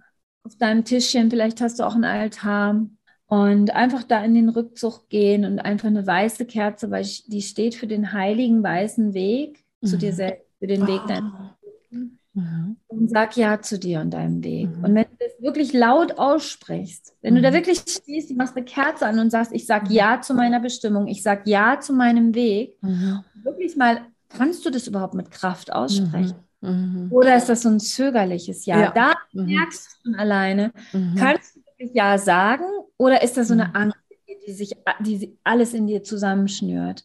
[0.45, 2.87] auf deinem Tischchen, vielleicht hast du auch einen Altar.
[3.27, 7.75] Und einfach da in den Rückzug gehen und einfach eine weiße Kerze, weil die steht
[7.75, 10.17] für den heiligen weißen Weg zu dir mhm.
[10.17, 11.64] selbst, für den Weg oh.
[12.35, 12.77] Mhm.
[12.89, 14.69] Und sag Ja zu dir und deinem Weg.
[14.69, 14.85] Mhm.
[14.85, 17.37] Und wenn du das wirklich laut aussprichst, wenn mhm.
[17.37, 17.55] du da mhm.
[17.55, 19.95] wirklich stehst, du machst eine Kerze an und sagst, ich sag mhm.
[19.95, 23.21] Ja zu meiner Bestimmung, ich sag Ja zu meinem Weg, mhm.
[23.43, 26.35] wirklich mal, kannst du das überhaupt mit Kraft aussprechen?
[27.11, 28.81] Oder ist das so ein zögerliches Ja?
[28.81, 28.91] ja.
[28.91, 30.73] Da merkst du schon alleine,
[31.15, 32.65] kannst du wirklich Ja sagen
[32.97, 33.99] oder ist das so eine Angst,
[34.47, 37.05] die sich die alles in dir zusammenschnürt?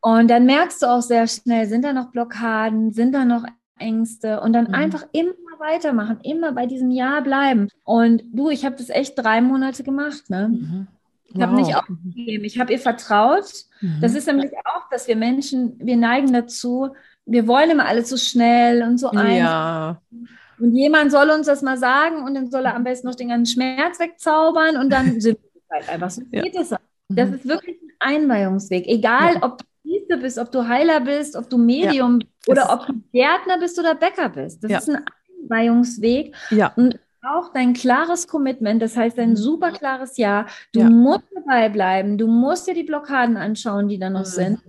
[0.00, 3.44] Und dann merkst du auch sehr schnell, sind da noch Blockaden, sind da noch
[3.78, 4.74] Ängste und dann mhm.
[4.74, 7.68] einfach immer weitermachen, immer bei diesem Ja bleiben.
[7.84, 10.48] Und du, ich habe das echt drei Monate gemacht, ne?
[10.48, 10.86] Mhm.
[11.26, 13.46] Ich habe nicht aufgegeben, ich habe ihr vertraut.
[13.80, 13.98] Mhm.
[14.00, 16.94] Das ist nämlich auch, dass wir Menschen, wir neigen dazu,
[17.26, 19.32] wir wollen immer alles so schnell und so einfach.
[19.32, 20.02] Ja.
[20.60, 23.28] Und jemand soll uns das mal sagen und dann soll er am besten noch den
[23.28, 26.22] ganzen Schmerz wegzaubern und dann sind wir halt einfach so.
[26.30, 26.42] Ja.
[26.42, 26.70] Geht das.
[27.08, 27.34] das mhm.
[27.34, 28.86] ist wirklich ein Einweihungsweg.
[28.86, 29.42] Egal, ja.
[29.42, 32.28] ob du Priester bist, ob du Heiler bist, ob du Medium ja.
[32.46, 34.62] Oder ob du Gärtner bist oder Bäcker bist.
[34.64, 34.78] Das ja.
[34.78, 35.04] ist ein
[35.42, 36.34] Einweihungsweg.
[36.50, 36.72] Ja.
[36.76, 40.46] Und auch dein klares Commitment, das heißt ein super klares Ja.
[40.72, 40.90] Du ja.
[40.90, 44.24] musst dabei bleiben, du musst dir die Blockaden anschauen, die da noch mhm.
[44.24, 44.60] sind.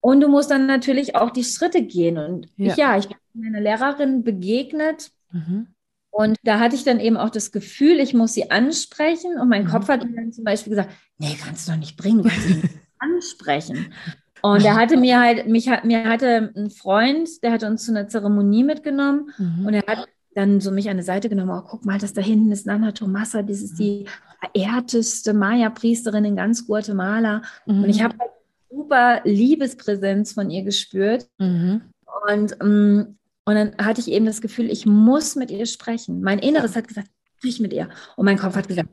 [0.00, 2.16] Und du musst dann natürlich auch die Schritte gehen.
[2.18, 5.10] Und ja, ich, ja, ich bin meiner Lehrerin begegnet.
[5.30, 5.68] Mhm.
[6.10, 9.38] Und da hatte ich dann eben auch das Gefühl, ich muss sie ansprechen.
[9.38, 9.68] Und mein mhm.
[9.68, 12.54] Kopf hat mir dann zum Beispiel gesagt, nee, kannst du doch nicht bringen, kannst sie
[12.54, 13.92] nicht ansprechen.
[14.42, 17.92] Und er hatte mir halt, mich hat, mir hatte ein Freund, der hat uns zu
[17.92, 19.66] einer Zeremonie mitgenommen mhm.
[19.66, 22.20] und er hat dann so mich an die Seite genommen, oh, guck mal, das da
[22.20, 24.06] hinten ist Nana Tomasa, das ist die
[24.40, 27.42] verehrteste Maya-Priesterin in ganz Guatemala.
[27.66, 27.84] Mhm.
[27.84, 28.30] Und ich habe halt
[28.70, 31.28] super Liebespräsenz von ihr gespürt.
[31.38, 31.82] Mhm.
[32.28, 36.22] Und, mm, und dann hatte ich eben das Gefühl, ich muss mit ihr sprechen.
[36.22, 37.88] Mein Inneres hat gesagt, sprich mit ihr.
[38.16, 38.90] Und mein Kopf hat gesagt,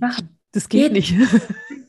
[0.00, 0.28] machen.
[0.52, 1.14] Das geht, geht nicht.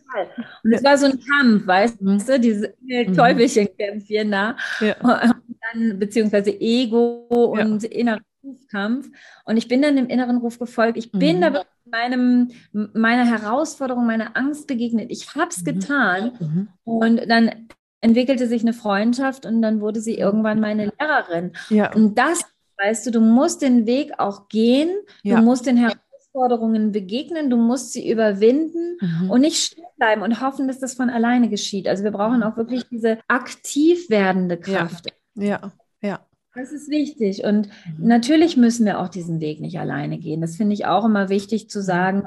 [0.63, 2.25] Und es war so ein Kampf, weißt mhm.
[2.25, 3.13] du, diese mhm.
[3.15, 4.55] Teufelchen-Kämpfchen da.
[4.79, 4.95] Ja.
[5.01, 5.35] Und
[5.73, 7.89] dann, beziehungsweise Ego und ja.
[7.89, 9.09] innerer Rufkampf.
[9.45, 10.97] Und ich bin dann dem inneren Ruf gefolgt.
[10.97, 11.41] Ich bin mhm.
[11.41, 15.11] da meinem, meiner Herausforderung, meiner Angst begegnet.
[15.11, 15.65] Ich habe es mhm.
[15.65, 16.31] getan.
[16.39, 16.67] Mhm.
[16.83, 17.67] Und dann
[18.01, 21.53] entwickelte sich eine Freundschaft und dann wurde sie irgendwann meine Lehrerin.
[21.69, 21.93] Ja.
[21.93, 22.41] Und das,
[22.77, 24.89] weißt du, du musst den Weg auch gehen.
[25.23, 26.04] Du musst den Herausforderungen
[26.35, 29.31] Herausforderungen begegnen, du musst sie überwinden mhm.
[29.31, 31.87] und nicht stehen bleiben und hoffen, dass das von alleine geschieht.
[31.87, 35.07] Also wir brauchen auch wirklich diese aktiv werdende Kraft.
[35.35, 35.71] Ja, ja.
[36.01, 36.19] ja.
[36.53, 37.43] Das ist wichtig.
[37.43, 38.07] Und mhm.
[38.07, 40.41] natürlich müssen wir auch diesen Weg nicht alleine gehen.
[40.41, 42.23] Das finde ich auch immer wichtig zu sagen.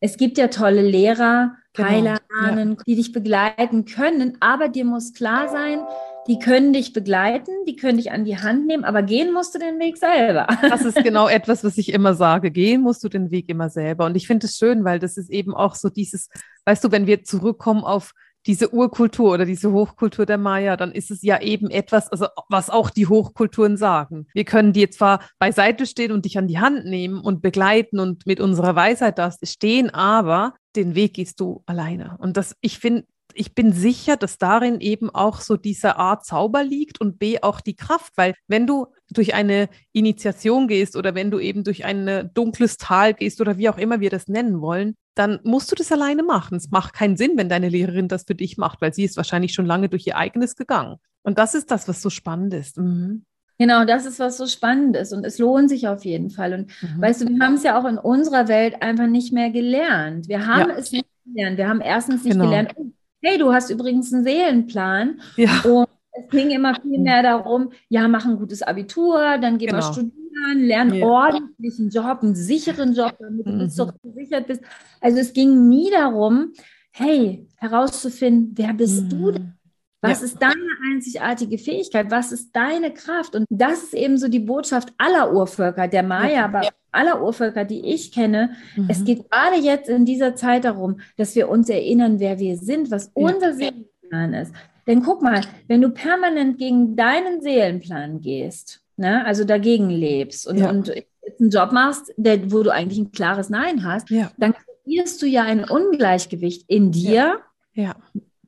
[0.00, 1.88] Es gibt ja tolle Lehrer, genau.
[1.88, 2.82] Heiler, Ahnen, ja.
[2.86, 5.80] die dich begleiten können, aber dir muss klar sein,
[6.26, 9.58] die können dich begleiten, die können dich an die Hand nehmen, aber gehen musst du
[9.58, 10.46] den Weg selber.
[10.70, 12.50] Das ist genau etwas, was ich immer sage.
[12.50, 14.06] Gehen musst du den Weg immer selber.
[14.06, 16.28] Und ich finde es schön, weil das ist eben auch so dieses,
[16.64, 18.12] weißt du, wenn wir zurückkommen auf
[18.46, 22.70] diese Urkultur oder diese Hochkultur der Maya, dann ist es ja eben etwas, also was
[22.70, 24.26] auch die Hochkulturen sagen.
[24.32, 28.26] Wir können dir zwar beiseite stehen und dich an die Hand nehmen und begleiten und
[28.26, 32.16] mit unserer Weisheit das stehen, aber den Weg gehst du alleine.
[32.18, 36.62] Und das, ich finde, ich bin sicher, dass darin eben auch so diese Art Zauber
[36.62, 41.30] liegt und B auch die Kraft, weil wenn du durch eine Initiation gehst oder wenn
[41.30, 44.94] du eben durch ein dunkles Tal gehst oder wie auch immer wir das nennen wollen,
[45.14, 46.56] dann musst du das alleine machen.
[46.56, 49.52] Es macht keinen Sinn, wenn deine Lehrerin das für dich macht, weil sie ist wahrscheinlich
[49.52, 50.96] schon lange durch ihr eigenes gegangen.
[51.22, 52.78] Und das ist das, was so spannend ist.
[52.78, 53.24] Mhm.
[53.58, 56.54] Genau, das ist was so spannend ist und es lohnt sich auf jeden Fall.
[56.54, 57.02] Und mhm.
[57.02, 60.28] weißt du, wir haben es ja auch in unserer Welt einfach nicht mehr gelernt.
[60.28, 60.76] Wir haben ja.
[60.76, 61.58] es nicht gelernt.
[61.58, 62.46] Wir haben erstens nicht genau.
[62.46, 62.86] gelernt, oh,
[63.22, 65.20] hey, du hast übrigens einen Seelenplan.
[65.36, 65.60] Ja.
[65.64, 69.78] Und es ging immer viel mehr darum, ja, mach ein gutes Abitur, dann geh genau.
[69.78, 71.06] mal studieren, lern ja.
[71.06, 73.68] ordentlich einen Job, einen sicheren Job, damit du mhm.
[73.68, 74.62] so gesichert bist.
[75.00, 76.52] Also es ging nie darum,
[76.92, 79.08] hey, herauszufinden, wer bist mhm.
[79.08, 79.52] du denn?
[80.02, 80.26] Was ja.
[80.26, 80.54] ist deine
[80.90, 82.10] einzigartige Fähigkeit?
[82.10, 83.36] Was ist deine Kraft?
[83.36, 86.70] Und das ist eben so die Botschaft aller Urvölker, der Maya, ja.
[86.92, 88.50] Aller Urvölker, die ich kenne.
[88.76, 88.86] Mhm.
[88.88, 92.90] Es geht gerade jetzt in dieser Zeit darum, dass wir uns erinnern, wer wir sind,
[92.90, 94.52] was unser Seelenplan ist.
[94.86, 100.58] Denn guck mal, wenn du permanent gegen deinen Seelenplan gehst, ne, also dagegen lebst und,
[100.58, 100.70] ja.
[100.70, 104.30] und einen Job machst, der, wo du eigentlich ein klares Nein hast, ja.
[104.36, 107.38] dann kreierst du ja ein Ungleichgewicht in dir.
[107.74, 107.96] Ja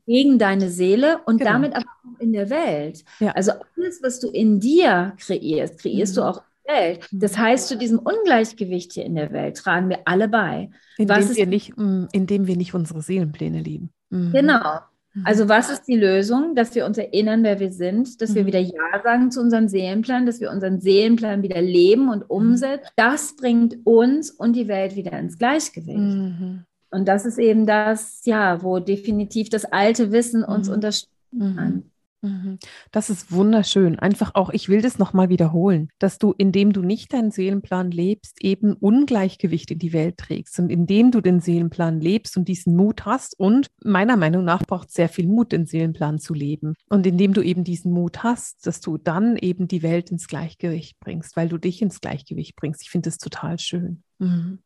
[0.07, 1.53] gegen deine Seele und genau.
[1.53, 3.05] damit aber auch in der Welt.
[3.21, 3.33] Ja.
[3.33, 6.21] Also alles, was du in dir kreierst, kreierst mhm.
[6.21, 7.07] du auch Welt.
[7.11, 7.21] Mhm.
[7.21, 10.71] Das heißt, zu diesem Ungleichgewicht hier in der Welt tragen wir alle bei.
[10.99, 13.91] Indem, wir nicht, mm, indem wir nicht unsere Seelenpläne lieben.
[14.11, 14.33] Mhm.
[14.33, 14.79] Genau.
[15.15, 15.23] Mhm.
[15.25, 16.55] Also was ist die Lösung?
[16.55, 18.47] Dass wir uns erinnern, wer wir sind, dass wir mhm.
[18.47, 22.89] wieder Ja sagen zu unserem Seelenplan, dass wir unseren Seelenplan wieder leben und umsetzen.
[22.97, 25.97] Das bringt uns und die Welt wieder ins Gleichgewicht.
[25.97, 26.65] Mhm.
[26.91, 30.75] Und das ist eben das, ja, wo definitiv das alte Wissen uns mhm.
[30.75, 31.57] unterstützen mhm.
[31.57, 31.83] kann.
[32.23, 32.59] Mhm.
[32.93, 33.99] Das ist wunderschön.
[33.99, 38.43] Einfach auch, ich will das nochmal wiederholen, dass du, indem du nicht deinen Seelenplan lebst,
[38.43, 40.59] eben Ungleichgewicht in die Welt trägst.
[40.61, 44.89] Und indem du den Seelenplan lebst und diesen Mut hast, und meiner Meinung nach braucht
[44.89, 46.75] es sehr viel Mut, den Seelenplan zu leben.
[46.89, 51.01] Und indem du eben diesen Mut hast, dass du dann eben die Welt ins Gleichgewicht
[51.01, 52.83] bringst, weil du dich ins Gleichgewicht bringst.
[52.83, 54.05] Ich finde das total schön.
[54.19, 54.61] Mhm.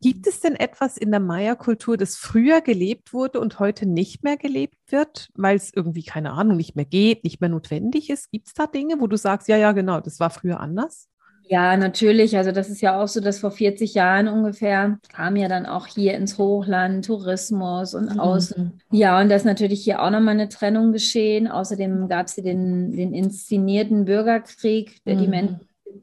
[0.00, 4.36] Gibt es denn etwas in der Maya-Kultur, das früher gelebt wurde und heute nicht mehr
[4.36, 8.30] gelebt wird, weil es irgendwie, keine Ahnung, nicht mehr geht, nicht mehr notwendig ist?
[8.30, 11.08] Gibt es da Dinge, wo du sagst, ja, ja, genau, das war früher anders?
[11.50, 12.36] Ja, natürlich.
[12.36, 15.86] Also das ist ja auch so, dass vor 40 Jahren ungefähr kam ja dann auch
[15.86, 18.20] hier ins Hochland Tourismus und mhm.
[18.20, 18.80] Außen.
[18.90, 21.48] Ja, und da ist natürlich hier auch nochmal eine Trennung geschehen.
[21.48, 25.20] Außerdem gab es hier den, den inszenierten Bürgerkrieg, der mhm.
[25.20, 25.60] die Menschen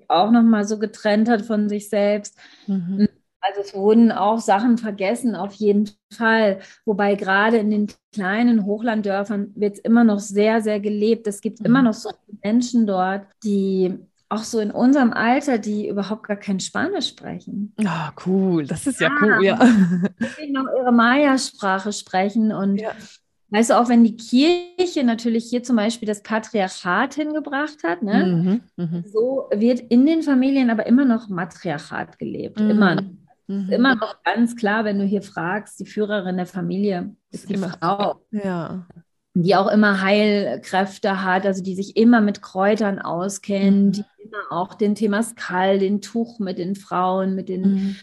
[0.07, 2.37] auch nochmal so getrennt hat von sich selbst.
[2.65, 3.07] Mhm.
[3.47, 6.59] Also es wurden auch Sachen vergessen, auf jeden Fall.
[6.85, 11.27] Wobei gerade in den kleinen Hochlanddörfern wird es immer noch sehr, sehr gelebt.
[11.27, 11.65] Es gibt mhm.
[11.67, 12.09] immer noch so
[12.43, 17.73] Menschen dort, die auch so in unserem Alter, die überhaupt gar kein Spanisch sprechen.
[17.85, 18.65] Ah, oh, cool.
[18.65, 19.59] Das ist ja, ja cool, ja.
[20.41, 22.91] Die noch ihre Maya-Sprache sprechen und ja.
[23.49, 28.61] Weißt du, auch wenn die Kirche natürlich hier zum Beispiel das Patriarchat hingebracht hat, ne?
[28.75, 29.03] Mhm, mh.
[29.05, 32.59] so wird in den Familien aber immer noch Matriarchat gelebt.
[32.59, 32.69] Mhm.
[32.71, 33.03] Immer noch.
[33.47, 33.71] Mhm.
[33.71, 37.69] Immer noch ganz klar, wenn du hier fragst, die Führerin der Familie ist die immer,
[37.69, 38.21] Frau.
[38.31, 38.87] Ja.
[39.33, 44.05] Die auch immer Heilkräfte hat, also die sich immer mit Kräutern auskennt, mhm.
[44.17, 47.95] die immer auch den Temascal, den Tuch mit den Frauen, mit den mhm.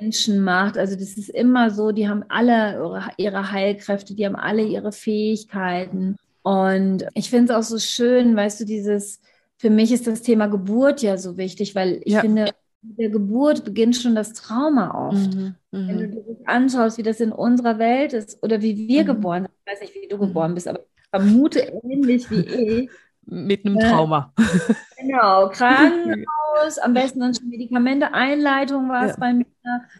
[0.00, 0.76] Menschen macht.
[0.76, 6.16] Also das ist immer so, die haben alle ihre Heilkräfte, die haben alle ihre Fähigkeiten.
[6.42, 9.20] Und ich finde es auch so schön, weißt du, dieses,
[9.56, 12.20] für mich ist das Thema Geburt ja so wichtig, weil ich ja.
[12.20, 12.52] finde,
[12.88, 15.34] mit der Geburt beginnt schon das Trauma oft.
[15.34, 16.12] Mhm, Wenn du mhm.
[16.12, 19.06] dir anschaust, wie das in unserer Welt ist oder wie wir mhm.
[19.06, 22.40] geboren sind, ich weiß nicht, wie du geboren bist, aber ich vermute ähnlich wie
[22.84, 22.90] ich.
[23.30, 24.32] Mit einem Trauma.
[24.96, 29.16] genau, Krankenhaus, am besten dann schon Medikamente, Einleitung war es ja.
[29.18, 29.44] bei mir.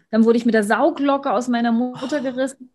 [0.09, 2.71] Dann wurde ich mit der Sauglocke aus meiner Mutter gerissen.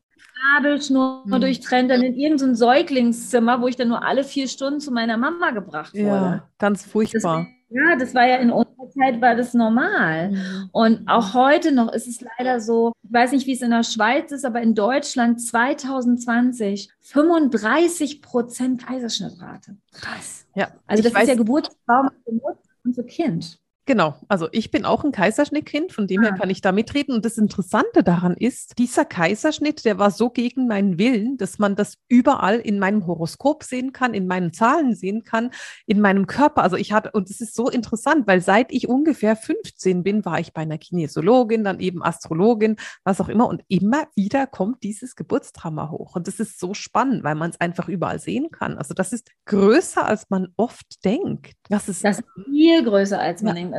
[0.55, 1.41] Nabelschnur mhm.
[1.41, 5.51] durchtrennt, dann in irgendein Säuglingszimmer, wo ich dann nur alle vier Stunden zu meiner Mama
[5.51, 6.07] gebracht wurde.
[6.07, 7.47] Ja, ganz furchtbar.
[7.69, 10.31] Das, ja, das war ja in unserer Zeit war das normal.
[10.31, 10.69] Mhm.
[10.73, 13.83] Und auch heute noch ist es leider so, ich weiß nicht, wie es in der
[13.83, 19.77] Schweiz ist, aber in Deutschland 2020 35 Prozent Kaiserschnittrate.
[19.93, 20.47] Krass.
[20.55, 20.69] Ja.
[20.87, 23.59] Also das ist ja Geburtstraum für Mutter und für Kind.
[23.87, 26.25] Genau, also ich bin auch ein Kaiserschnittkind, von dem ah.
[26.25, 27.15] her kann ich da mitreden.
[27.15, 31.77] Und das Interessante daran ist, dieser Kaiserschnitt, der war so gegen meinen Willen, dass man
[31.77, 35.51] das überall in meinem Horoskop sehen kann, in meinen Zahlen sehen kann,
[35.87, 36.63] in meinem Körper.
[36.63, 40.41] Also ich hatte, und es ist so interessant, weil seit ich ungefähr 15 bin, war
[40.41, 43.47] ich bei einer Kinesiologin, dann eben Astrologin, was auch immer.
[43.49, 46.17] Und immer wieder kommt dieses Geburtstrauma hoch.
[46.17, 48.79] Und das ist so spannend, weil man es einfach überall sehen kann.
[48.79, 51.53] Also das ist größer, als man oft denkt.
[51.69, 53.63] Das ist, das ist viel größer, als man ja.
[53.63, 53.74] denkt.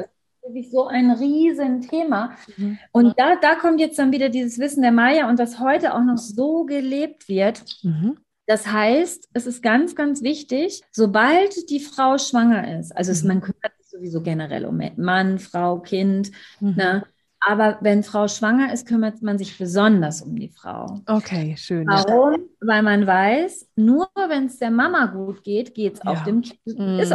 [0.45, 2.35] Wirklich so ein Riesenthema.
[2.57, 2.77] Mhm.
[2.91, 6.03] Und da, da kommt jetzt dann wieder dieses Wissen der Maya und das heute auch
[6.03, 7.63] noch so gelebt wird.
[7.81, 8.17] Mhm.
[8.47, 13.29] Das heißt, es ist ganz, ganz wichtig, sobald die Frau schwanger ist, also es, mhm.
[13.29, 16.75] man kümmert sich sowieso generell um Mann, Frau, Kind, mhm.
[16.75, 17.03] ne?
[17.47, 21.01] Aber wenn Frau schwanger ist, kümmert man sich besonders um die Frau.
[21.05, 21.85] Okay, schön.
[21.85, 22.37] Warum?
[22.59, 26.11] Weil man weiß, nur wenn es der Mama gut geht, geht es ja.
[26.11, 26.79] auch dem Kind.
[26.79, 26.99] Mhm.
[26.99, 27.13] Ist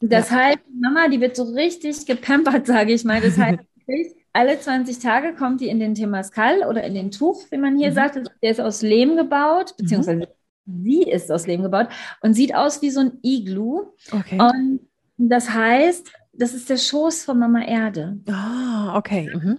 [0.00, 3.20] Das heißt, Mama, die wird so richtig gepampert, sage ich mal.
[3.20, 3.58] Das heißt,
[4.32, 7.90] alle 20 Tage kommt die in den Temascal oder in den Tuch, wie man hier
[7.90, 7.94] Mhm.
[7.94, 8.18] sagt.
[8.42, 9.82] Der ist aus Lehm gebaut, Mhm.
[9.82, 10.28] beziehungsweise
[10.66, 11.88] sie ist aus Lehm gebaut
[12.20, 13.86] und sieht aus wie so ein Iglu.
[14.12, 14.38] Okay.
[14.38, 14.80] Und
[15.16, 18.18] das heißt, das ist der Schoß von Mama Erde.
[18.28, 19.30] Ah, okay.
[19.34, 19.58] Mhm.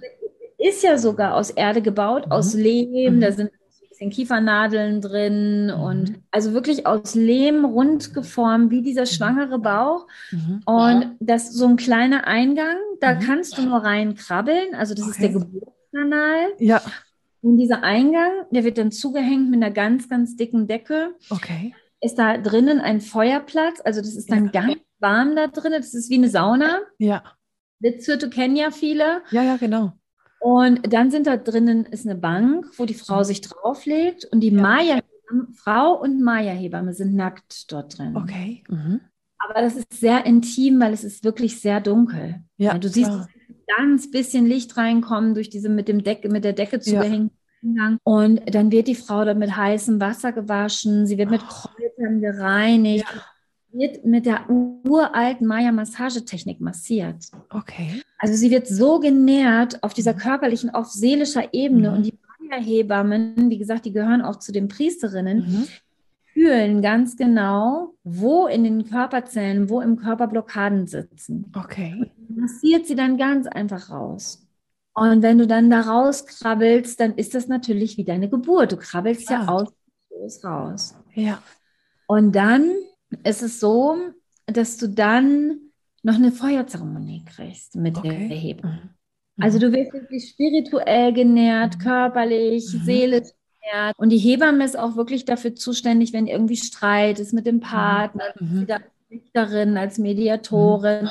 [0.58, 2.32] Ist ja sogar aus Erde gebaut, Mhm.
[2.32, 3.16] aus Lehm.
[3.16, 3.20] Mhm.
[3.22, 3.59] Da sind so ein
[4.00, 5.74] bisschen Kiefernadeln drin Mhm.
[5.82, 10.08] und also wirklich aus Lehm rund geformt, wie dieser schwangere Bauch.
[10.32, 10.62] Mhm.
[10.66, 13.20] Und das ist so ein kleiner Eingang, da Mhm.
[13.20, 14.74] kannst du nur reinkrabbeln.
[14.76, 15.40] Also das ist der Okay.
[15.40, 16.48] Geburtskanal.
[16.60, 16.82] Ja,
[17.42, 21.16] Und dieser Eingang, der wird dann zugehängt mit einer ganz, ganz dicken Decke.
[21.30, 21.74] okay.
[22.02, 23.82] Ist da drinnen ein Feuerplatz?
[23.84, 24.62] Also das ist dann Ja.
[24.62, 25.82] ganz warm da drinnen.
[25.82, 26.80] Das ist wie eine Sauna.
[26.98, 27.24] Ja,
[27.82, 29.22] Witzhütte kennen ja viele.
[29.32, 29.94] ja, ja, genau.
[30.40, 34.26] Und dann sind da drinnen ist eine Bank, wo die Frau sich drauflegt.
[34.26, 34.62] Und die Ja.
[34.62, 35.00] Maya,
[35.56, 38.16] Frau und Maya-Hebamme sind nackt dort drin.
[38.16, 38.64] Okay.
[38.70, 39.02] Mhm.
[39.38, 42.42] Aber das ist sehr intim, weil es ist wirklich sehr dunkel.
[42.58, 43.28] Ja, du siehst klar.
[43.78, 47.32] ganz bisschen Licht reinkommen durch diese mit dem Decke, mit der Decke zugehängten
[47.64, 47.98] Eingang.
[48.04, 53.06] Und dann wird die Frau dann mit heißem Wasser gewaschen, sie wird mit Kräutern gereinigt,
[53.72, 57.26] wird mit der uralten Maya-Massagetechnik massiert.
[57.50, 58.02] Okay.
[58.18, 60.18] Also sie wird so genährt auf dieser Mhm.
[60.18, 61.92] körperlichen, auf seelischer Ebene.
[61.92, 61.96] Mhm.
[61.98, 62.18] Und die
[62.50, 65.68] Maya-Hebammen, wie gesagt, die gehören auch zu den Priesterinnen, Mhm.
[66.34, 72.10] fühlen ganz genau, wo in den Körperzellen, wo im Körper Blockaden sitzen Okay.
[72.28, 74.46] massiert sie dann ganz einfach raus.
[74.94, 78.72] Und wenn du dann da rauskrabbelst, dann ist das natürlich wie deine Geburt.
[78.72, 79.68] Du krabbelst ja Klar.
[80.22, 80.96] aus raus.
[81.14, 81.42] Ja.
[82.08, 82.70] Und dann
[83.24, 83.96] ist es so,
[84.46, 85.60] dass du dann
[86.04, 88.28] noch eine Feuerzeremonie kriegst mit Okay.
[88.30, 88.82] der Hebamme.
[89.36, 89.44] Mhm.
[89.44, 91.82] Also du wirst wirklich spirituell genährt, Mhm.
[91.82, 92.84] körperlich, Mhm.
[92.84, 93.30] seelisch
[93.62, 93.98] genährt.
[93.98, 98.26] Und die Hebamme ist auch wirklich dafür zuständig, wenn irgendwie Streit ist mit dem Partner,
[98.40, 98.68] Mhm.
[98.70, 101.10] als Richterin, als Mediatorin.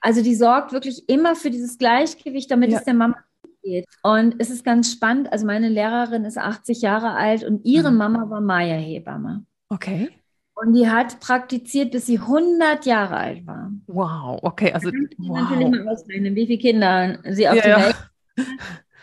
[0.00, 2.78] Also die sorgt wirklich immer für dieses Gleichgewicht, damit Ja.
[2.78, 3.16] es der Mama
[3.62, 3.86] geht.
[4.02, 5.30] Und es ist ganz spannend.
[5.32, 7.96] Also meine Lehrerin ist 80 Jahre alt und ihre Mhm.
[7.98, 9.44] Mama war Maya-Hebamme.
[9.68, 10.08] Okay.
[10.62, 13.72] Und die hat praktiziert, bis sie 100 Jahre alt war.
[13.86, 14.40] Wow.
[14.42, 14.72] Okay.
[14.72, 15.70] Also, dir natürlich wow.
[15.70, 17.78] mal ausrechnen, wie viele Kinder sie auf Ja, die ja.
[17.86, 17.96] Welt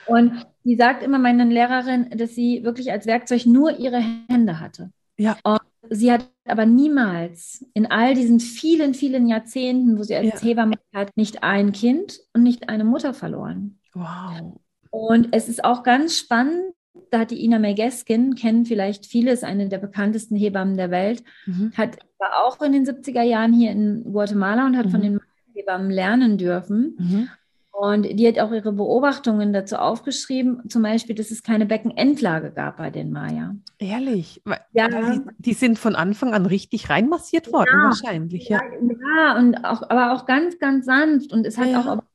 [0.07, 4.91] Und die sagt immer meiner Lehrerin, dass sie wirklich als Werkzeug nur ihre Hände hatte.
[5.17, 5.37] Ja.
[5.43, 10.47] Und sie hat aber niemals in all diesen vielen, vielen Jahrzehnten, wo sie als Ja.
[10.47, 13.79] Hebamme hat, nicht ein Kind und nicht eine Mutter verloren.
[13.93, 14.59] Wow.
[14.91, 16.73] Und es ist auch ganz spannend,
[17.11, 20.91] da hat die Ina May Gaskin, kennen vielleicht viele, ist eine der bekanntesten Hebammen der
[20.91, 21.71] Welt, Mhm.
[21.77, 25.03] hat, war auch in den 70er Jahren hier in Guatemala und hat von Mhm.
[25.03, 25.19] den
[25.53, 26.95] Hebammen lernen dürfen.
[26.99, 27.29] Mhm.
[27.71, 32.77] Und die hat auch ihre Beobachtungen dazu aufgeschrieben, zum Beispiel, dass es keine Beckenendlage gab
[32.77, 33.55] bei den Maya.
[33.77, 34.41] Ehrlich.
[34.45, 34.87] Weil- Ja.
[34.87, 37.83] Die, die sind von Anfang an richtig reinmassiert worden, Ja.
[37.83, 38.49] wahrscheinlich.
[38.49, 38.61] Ja.
[39.17, 41.31] Ja, und auch, aber auch ganz, ganz sanft.
[41.31, 41.81] Und es hat Ja.
[41.81, 42.05] auch mit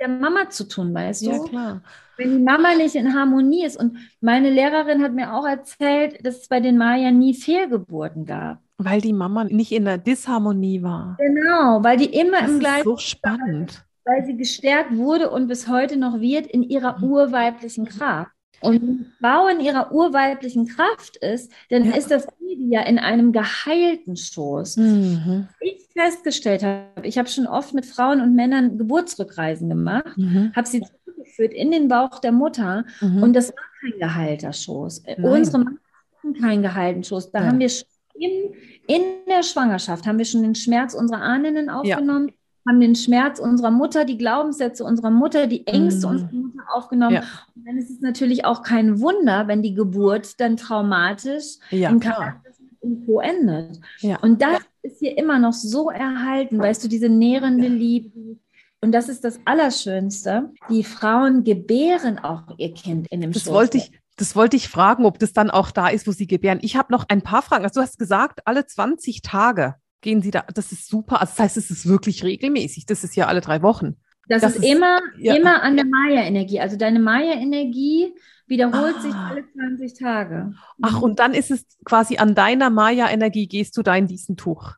[0.00, 1.44] der Mama zu tun, weißt ja, du?
[1.44, 1.82] klar.
[2.16, 3.76] Wenn die Mama nicht in Harmonie ist.
[3.78, 8.58] Und meine Lehrerin hat mir auch erzählt, dass es bei den Maya nie Fehlgeburten gab.
[8.78, 11.16] Weil die Mama nicht in der Disharmonie war.
[11.18, 13.84] Genau, weil die immer Das im ist gleichen, so spannend.
[14.04, 17.04] weil sie gestärkt wurde und bis heute noch wird in ihrer Mhm.
[17.04, 18.30] urweiblichen Kraft.
[18.62, 21.96] Und Frau in ihrer urweiblichen Kraft ist, dann Ja.
[21.96, 24.76] ist das Baby ja in einem geheilten Stoß.
[24.76, 25.48] Mhm.
[25.60, 30.52] Ich festgestellt habe, ich habe schon oft mit Frauen und Männern Geburtsrückreisen gemacht, Mhm.
[30.54, 33.22] habe sie zurückgeführt in den Bauch der Mutter Mhm.
[33.22, 35.00] und das war kein geheilter Schoß.
[35.06, 35.32] Äh, Nein.
[35.32, 35.76] Unsere Mama
[36.18, 37.30] hatten keinen geheilten Schoß.
[37.32, 37.46] Da Ja.
[37.46, 38.52] haben wir schon in,
[38.86, 42.32] in der Schwangerschaft haben wir schon den Schmerz unserer Ahnen aufgenommen,
[42.68, 46.12] haben den Schmerz unserer Mutter, die Glaubenssätze unserer Mutter, die Ängste Mhm.
[46.12, 47.14] unserer Mutter aufgenommen.
[47.14, 47.22] Ja.
[47.54, 52.00] Und dann ist es natürlich auch kein Wunder, wenn die Geburt dann traumatisch ja, im.
[52.00, 53.20] Charakter und Co.
[53.20, 53.78] endet.
[53.98, 54.18] Ja.
[54.20, 57.68] Und das ist hier immer noch so erhalten, weißt du, diese nährende.
[57.68, 58.38] Liebe.
[58.82, 60.50] Und das ist das Allerschönste.
[60.70, 63.52] Die Frauen gebären auch ihr Kind in dem Das Schoß.
[63.52, 66.58] wollte ich, das wollte ich fragen, ob das dann auch da ist, wo Sie gebären.
[66.62, 67.64] Ich habe noch ein paar Fragen.
[67.64, 70.44] Also du hast gesagt, alle 20 Tage gehen Sie da.
[70.54, 71.20] Das ist super.
[71.20, 72.86] Also das heißt, es ist wirklich regelmäßig.
[72.86, 73.96] Das ist ja alle drei Wochen.
[74.28, 75.34] Das, das ist, ist- immer, ja.
[75.34, 76.60] immer an der Maya-Energie.
[76.60, 78.14] Also deine Maya-Energie
[78.46, 79.00] wiederholt Ah.
[79.02, 80.52] sich alle 20 Tage.
[80.82, 84.74] Ach, und dann ist es quasi an deiner Maya-Energie gehst du da in diesen Tuch.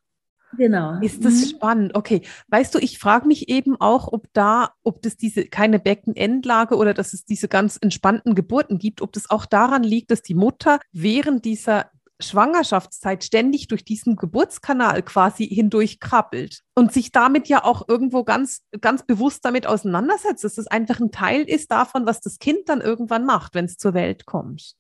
[0.59, 1.01] genau.
[1.01, 1.49] Ist das Mhm.
[1.49, 1.95] spannend?
[1.95, 2.21] Okay.
[2.49, 6.93] Weißt du, ich frage mich eben auch, ob da, ob das diese keine Beckenendlage oder
[6.93, 10.79] dass es diese ganz entspannten Geburten gibt, ob das auch daran liegt, dass die Mutter
[10.93, 11.91] während dieser
[12.23, 18.63] Schwangerschaftszeit ständig durch diesen Geburtskanal quasi hindurch krabbelt und sich damit ja auch irgendwo ganz,
[18.81, 22.81] ganz bewusst damit auseinandersetzt, dass das einfach ein Teil ist davon, was das Kind dann
[22.81, 24.75] irgendwann macht, wenn es zur Welt kommt.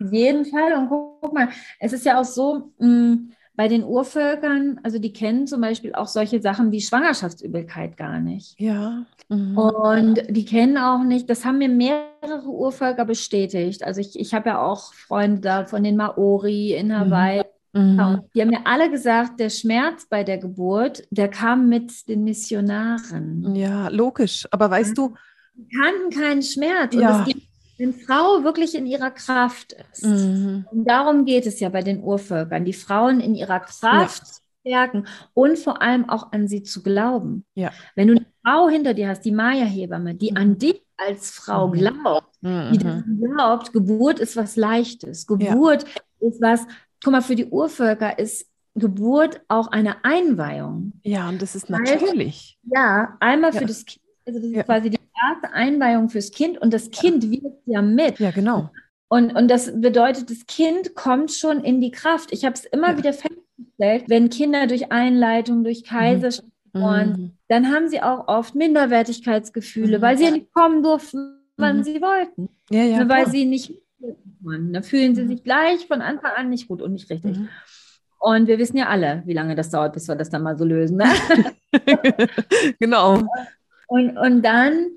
[0.00, 0.72] Auf jeden Fall.
[0.74, 5.46] Und guck, mal, es ist ja auch so, mh, bei den Urvölkern, also die kennen
[5.46, 8.58] zum Beispiel auch solche Sachen wie Schwangerschaftsübelkeit gar nicht.
[8.58, 9.04] Ja.
[9.28, 9.58] Mhm.
[9.58, 13.84] Und die kennen auch nicht, das haben mir mehrere Urvölker bestätigt.
[13.84, 17.42] Also ich, ich habe ja auch Freunde da von den Maori in Hawaii.
[17.74, 18.22] Mhm.
[18.34, 23.54] Die haben mir alle gesagt, der Schmerz bei der Geburt, der kam mit den Missionaren.
[23.54, 24.46] Ja, logisch.
[24.50, 25.14] Aber weißt du,
[25.54, 26.94] Die kannten keinen Schmerz.
[26.94, 27.18] Und Ja.
[27.18, 27.42] das geht,
[27.82, 30.04] wenn Frau wirklich in ihrer Kraft ist.
[30.04, 30.66] mhm.
[30.70, 35.06] Und darum geht es ja bei den Urvölkern, die Frauen in ihrer Kraft zu stärken
[35.34, 37.44] und vor allem auch an sie zu glauben.
[37.54, 37.72] Ja.
[37.96, 40.36] Wenn du eine Frau hinter dir hast, die Maya-Hebamme, die Mhm.
[40.36, 41.72] an dich als Frau Mhm.
[41.72, 42.78] glaubt, die Mhm.
[42.78, 45.26] daran glaubt, Geburt ist was Leichtes.
[45.26, 45.84] Geburt
[46.20, 46.60] ist was,
[47.02, 50.92] guck mal, für die Urvölker ist Geburt auch eine Einweihung.
[51.02, 52.58] ja, und das ist natürlich.
[52.62, 53.58] Ja, einmal Ja.
[53.60, 54.62] für das Kind, also das ist Ja.
[54.62, 54.98] quasi die
[55.30, 58.18] erste Einweihung fürs Kind und das Kind wirkt ja mit.
[58.18, 58.70] Ja, genau.
[59.08, 62.32] Und, und das bedeutet, das Kind kommt schon in die Kraft.
[62.32, 62.98] Ich habe es immer Ja.
[62.98, 67.30] wieder festgestellt, wenn Kinder durch Einleitung, durch Kaiserschnitt geboren Mhm.
[67.48, 70.02] dann haben sie auch oft Minderwertigkeitsgefühle, Mhm.
[70.02, 71.84] weil sie ja nicht kommen durften, wann Mhm.
[71.84, 72.48] sie wollten.
[72.70, 72.98] Ja, ja.
[73.00, 73.30] Nur weil klar.
[73.30, 73.74] sie nicht.
[74.72, 75.28] Da fühlen sie Mhm.
[75.28, 77.36] sich gleich von Anfang an nicht gut und nicht richtig.
[77.38, 77.48] Mhm.
[78.18, 80.64] Und wir wissen ja alle, wie lange das dauert, bis wir das dann mal so
[80.64, 80.96] lösen.
[80.96, 81.04] Ne?
[82.80, 83.22] genau.
[83.92, 84.90] Und, und dann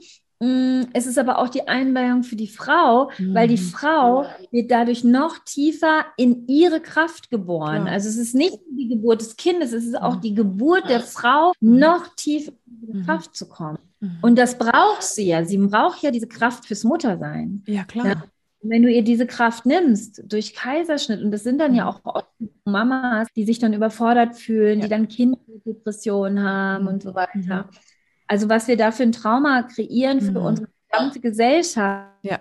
[0.94, 3.68] ist es aber auch die Einweihung für die Frau, weil die Mhm.
[3.70, 7.84] Frau wird dadurch noch tiefer in ihre Kraft geboren.
[7.84, 7.94] Klar.
[7.94, 10.22] Also es ist nicht nur die Geburt des Kindes, es ist auch Mhm.
[10.22, 11.80] die Geburt der Frau, Mhm.
[11.80, 13.06] noch tiefer in ihre Mhm.
[13.06, 13.80] Kraft zu kommen.
[14.02, 14.18] Mhm.
[14.22, 15.44] Und das braucht sie ja.
[15.46, 17.64] Sie braucht ja diese Kraft fürs Muttersein.
[17.66, 18.06] ja, klar.
[18.06, 18.24] Ja.
[18.62, 21.90] Wenn du ihr diese Kraft nimmst durch Kaiserschnitt, und das sind dann ja Mhm.
[22.04, 22.24] auch
[22.66, 24.86] Mamas, die sich dann überfordert fühlen, Ja.
[24.86, 26.90] die dann Kinderdepressionen haben Mhm.
[26.90, 27.70] und so weiter.
[28.28, 30.38] Also was wir da für ein Trauma kreieren für Mhm.
[30.46, 32.40] unsere gesamte Gesellschaft, Ja.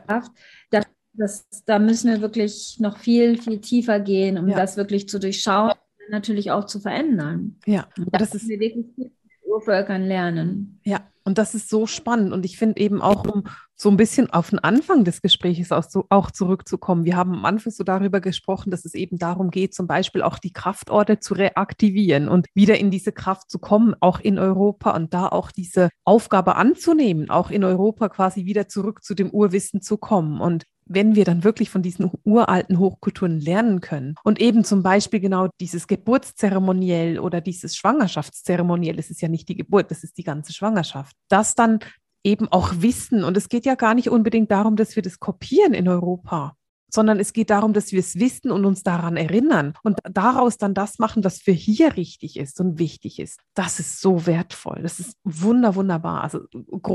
[0.71, 4.57] das, das, da müssen wir wirklich noch viel, viel tiefer gehen, um Ja.
[4.57, 7.57] das wirklich zu durchschauen und natürlich auch zu verändern.
[7.67, 9.13] Ja, Und das ist müssen wir wirklich mit den
[9.53, 10.81] Urvölkern lernen.
[10.85, 12.33] Ja, und das ist so spannend.
[12.33, 13.45] Und ich finde eben auch, um
[13.85, 17.05] so ein bisschen auf den Anfang des Gesprächs auch, so, auch zurückzukommen.
[17.05, 20.39] Wir haben am Anfang so darüber gesprochen, dass es eben darum geht, zum Beispiel auch
[20.39, 25.13] die Kraftorte zu reaktivieren und wieder in diese Kraft zu kommen, auch in Europa und
[25.13, 29.99] da auch diese Aufgabe anzunehmen, auch in Europa quasi wieder zurück zu dem Urwissen zu
[29.99, 30.41] kommen.
[30.41, 35.21] Und wenn wir dann wirklich von diesen uralten Hochkulturen lernen können und eben zum Beispiel
[35.21, 40.25] genau dieses Geburtszeremoniell oder dieses Schwangerschaftszeremoniell, es ist ja nicht die Geburt, das ist die
[40.25, 41.81] ganze Schwangerschaft, das dann
[42.25, 43.23] eben auch wissen.
[43.23, 46.57] Und es geht ja gar nicht unbedingt darum, dass wir das kopieren in Europa,
[46.91, 50.75] sondern es geht darum, dass wir es wissen und uns daran erinnern und daraus dann
[50.75, 53.39] das machen, was für hier richtig ist und wichtig ist.
[53.55, 54.81] Das ist so wertvoll.
[54.83, 56.41] Das ist wunder, wunderbar, also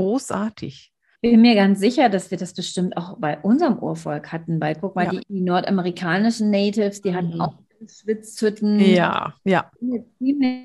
[0.04, 0.92] großartig.
[1.22, 4.74] Ich bin mir ganz sicher, dass wir das bestimmt auch bei unserem Urvolk hatten, weil
[4.74, 5.10] guck mal, Ja.
[5.10, 7.40] die, die nordamerikanischen Natives, die hatten Mhm.
[7.42, 7.54] auch
[7.88, 8.78] Schwitzhütten.
[8.80, 10.04] Ja, ja, Ich bin mir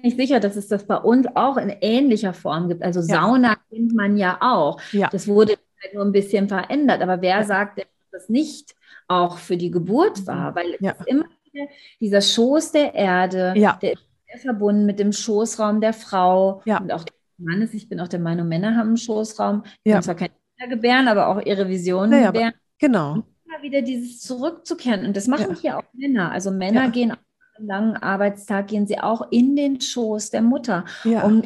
[0.01, 2.83] ziemlich sicher, dass es das bei uns auch in ähnlicher Form gibt.
[2.83, 3.21] Also Ja.
[3.21, 4.79] Sauna kennt man ja auch.
[4.91, 5.09] ja.
[5.09, 5.53] Das wurde
[5.83, 7.01] halt nur ein bisschen verändert.
[7.01, 7.43] Aber wer Ja.
[7.43, 8.75] sagt denn, dass das nicht
[9.07, 10.55] auch für die Geburt war?
[10.55, 10.91] Weil es Ja.
[10.91, 11.65] ist immer wieder
[11.99, 13.77] dieser Schoß der Erde, Ja.
[13.81, 16.79] der ist sehr verbunden mit dem Schoßraum der Frau Ja.
[16.79, 17.73] und auch des Mannes.
[17.73, 19.63] Ich bin auch der Meinung, Männer haben einen Schoßraum.
[19.85, 20.01] Die Ja.
[20.01, 22.53] zwar keine Kinder gebären, aber auch ihre Visionen Ja, ja, aber- gebären.
[22.79, 23.23] Genau.
[23.55, 25.05] Immer wieder dieses zurückzukehren.
[25.05, 25.59] Und das machen Ja.
[25.61, 26.31] hier auch Männer.
[26.31, 26.89] Also Männer Ja.
[26.89, 27.17] gehen auch
[27.57, 31.23] einen langen Arbeitstag, gehen sie auch in den Schoß der Mutter Ja.
[31.23, 31.43] um,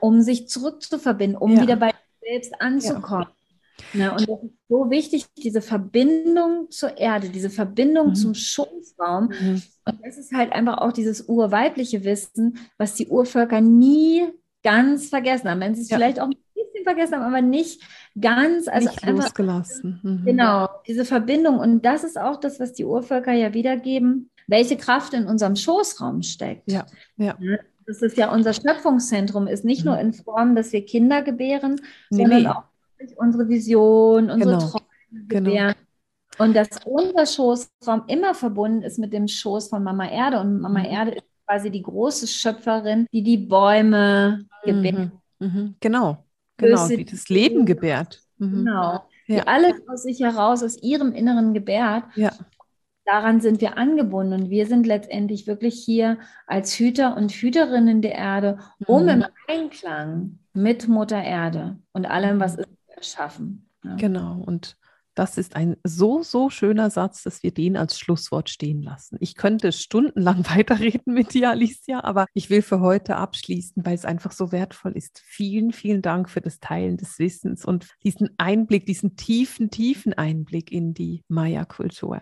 [0.00, 1.96] um sich zurückzuverbinden, um wieder bei sich
[2.50, 3.28] selbst anzukommen.
[3.92, 8.14] Ne, und das ist so wichtig, diese Verbindung zur Erde, diese Verbindung Mhm.
[8.14, 9.28] zum Schoßraum.
[9.28, 9.62] Mhm.
[9.84, 14.24] Und das ist halt einfach auch dieses urweibliche Wissen, was die Urvölker nie
[14.64, 15.60] ganz vergessen haben.
[15.60, 16.28] Wenn sie es vielleicht auch
[16.76, 17.82] bisschen vergessen haben, aber nicht
[18.20, 18.68] ganz.
[18.68, 20.00] Also Nicht einfach losgelassen.
[20.02, 20.24] Mhm.
[20.24, 21.58] Genau, diese Verbindung.
[21.58, 26.22] Und das ist auch das, was die Urvölker ja wiedergeben, welche Kraft in unserem Schoßraum
[26.22, 26.70] steckt.
[26.70, 27.36] Ja, ja.
[27.86, 29.90] Das ist ja unser Schöpfungszentrum, ist nicht Mhm.
[29.90, 31.76] nur in Form, dass wir Kinder gebären,
[32.10, 32.48] Nee, sondern nee.
[32.48, 32.62] auch
[33.16, 34.86] unsere Vision, unsere Genau, Träume
[35.28, 35.44] genau.
[35.44, 35.74] gebären.
[36.38, 40.40] Und dass unser Schoßraum immer verbunden ist mit dem Schoß von Mama Erde.
[40.40, 40.84] Und Mama Mhm.
[40.86, 45.10] Erde ist quasi die große Schöpferin, die die Bäume gebärt.
[45.38, 45.46] Mhm.
[45.46, 45.74] Mhm.
[45.80, 46.24] Genau,
[46.56, 48.22] genau, Böse die das Leben gebärt.
[48.38, 48.64] Mhm.
[48.64, 49.04] Genau.
[49.26, 49.40] Ja.
[49.42, 52.04] Die alles aus sich heraus, aus ihrem Inneren gebärt.
[52.14, 52.30] Ja,
[53.04, 58.14] daran sind wir angebunden und wir sind letztendlich wirklich hier als Hüter und Hüterinnen der
[58.14, 59.08] Erde, um Mhm.
[59.08, 63.68] im Einklang mit Mutter Erde und allem, was ist, zu erschaffen.
[63.84, 63.94] Ja.
[63.96, 64.42] genau.
[64.44, 64.76] Und
[65.16, 69.16] das ist ein so, so schöner Satz, dass wir den als Schlusswort stehen lassen.
[69.20, 74.04] Ich könnte stundenlang weiterreden mit dir, Alicia, aber ich will für heute abschließen, weil es
[74.04, 75.22] einfach so wertvoll ist.
[75.24, 80.70] Vielen, vielen Dank für das Teilen des Wissens und diesen Einblick, diesen tiefen, tiefen Einblick
[80.70, 82.20] in die Maya-Kultur.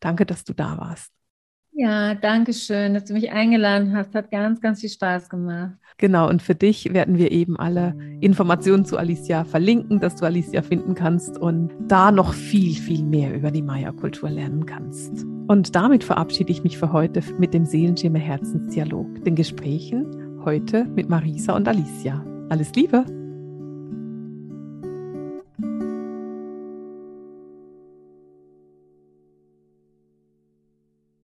[0.00, 1.10] Danke, dass du da warst.
[1.76, 4.14] Ja, danke schön, dass du mich eingeladen hast.
[4.14, 5.72] Hat ganz, ganz viel Spaß gemacht.
[5.98, 10.62] Genau, und für dich werden wir eben alle Informationen zu Alicia verlinken, dass du Alicia
[10.62, 15.24] finden kannst und da noch viel, viel mehr über die Maya-Kultur lernen kannst.
[15.48, 20.06] Und damit verabschiede ich mich für heute mit dem Seelenschimmer Herzensdialog, den Gesprächen
[20.44, 22.24] heute mit Marisa und Alicia.
[22.50, 23.23] Alles Liebe!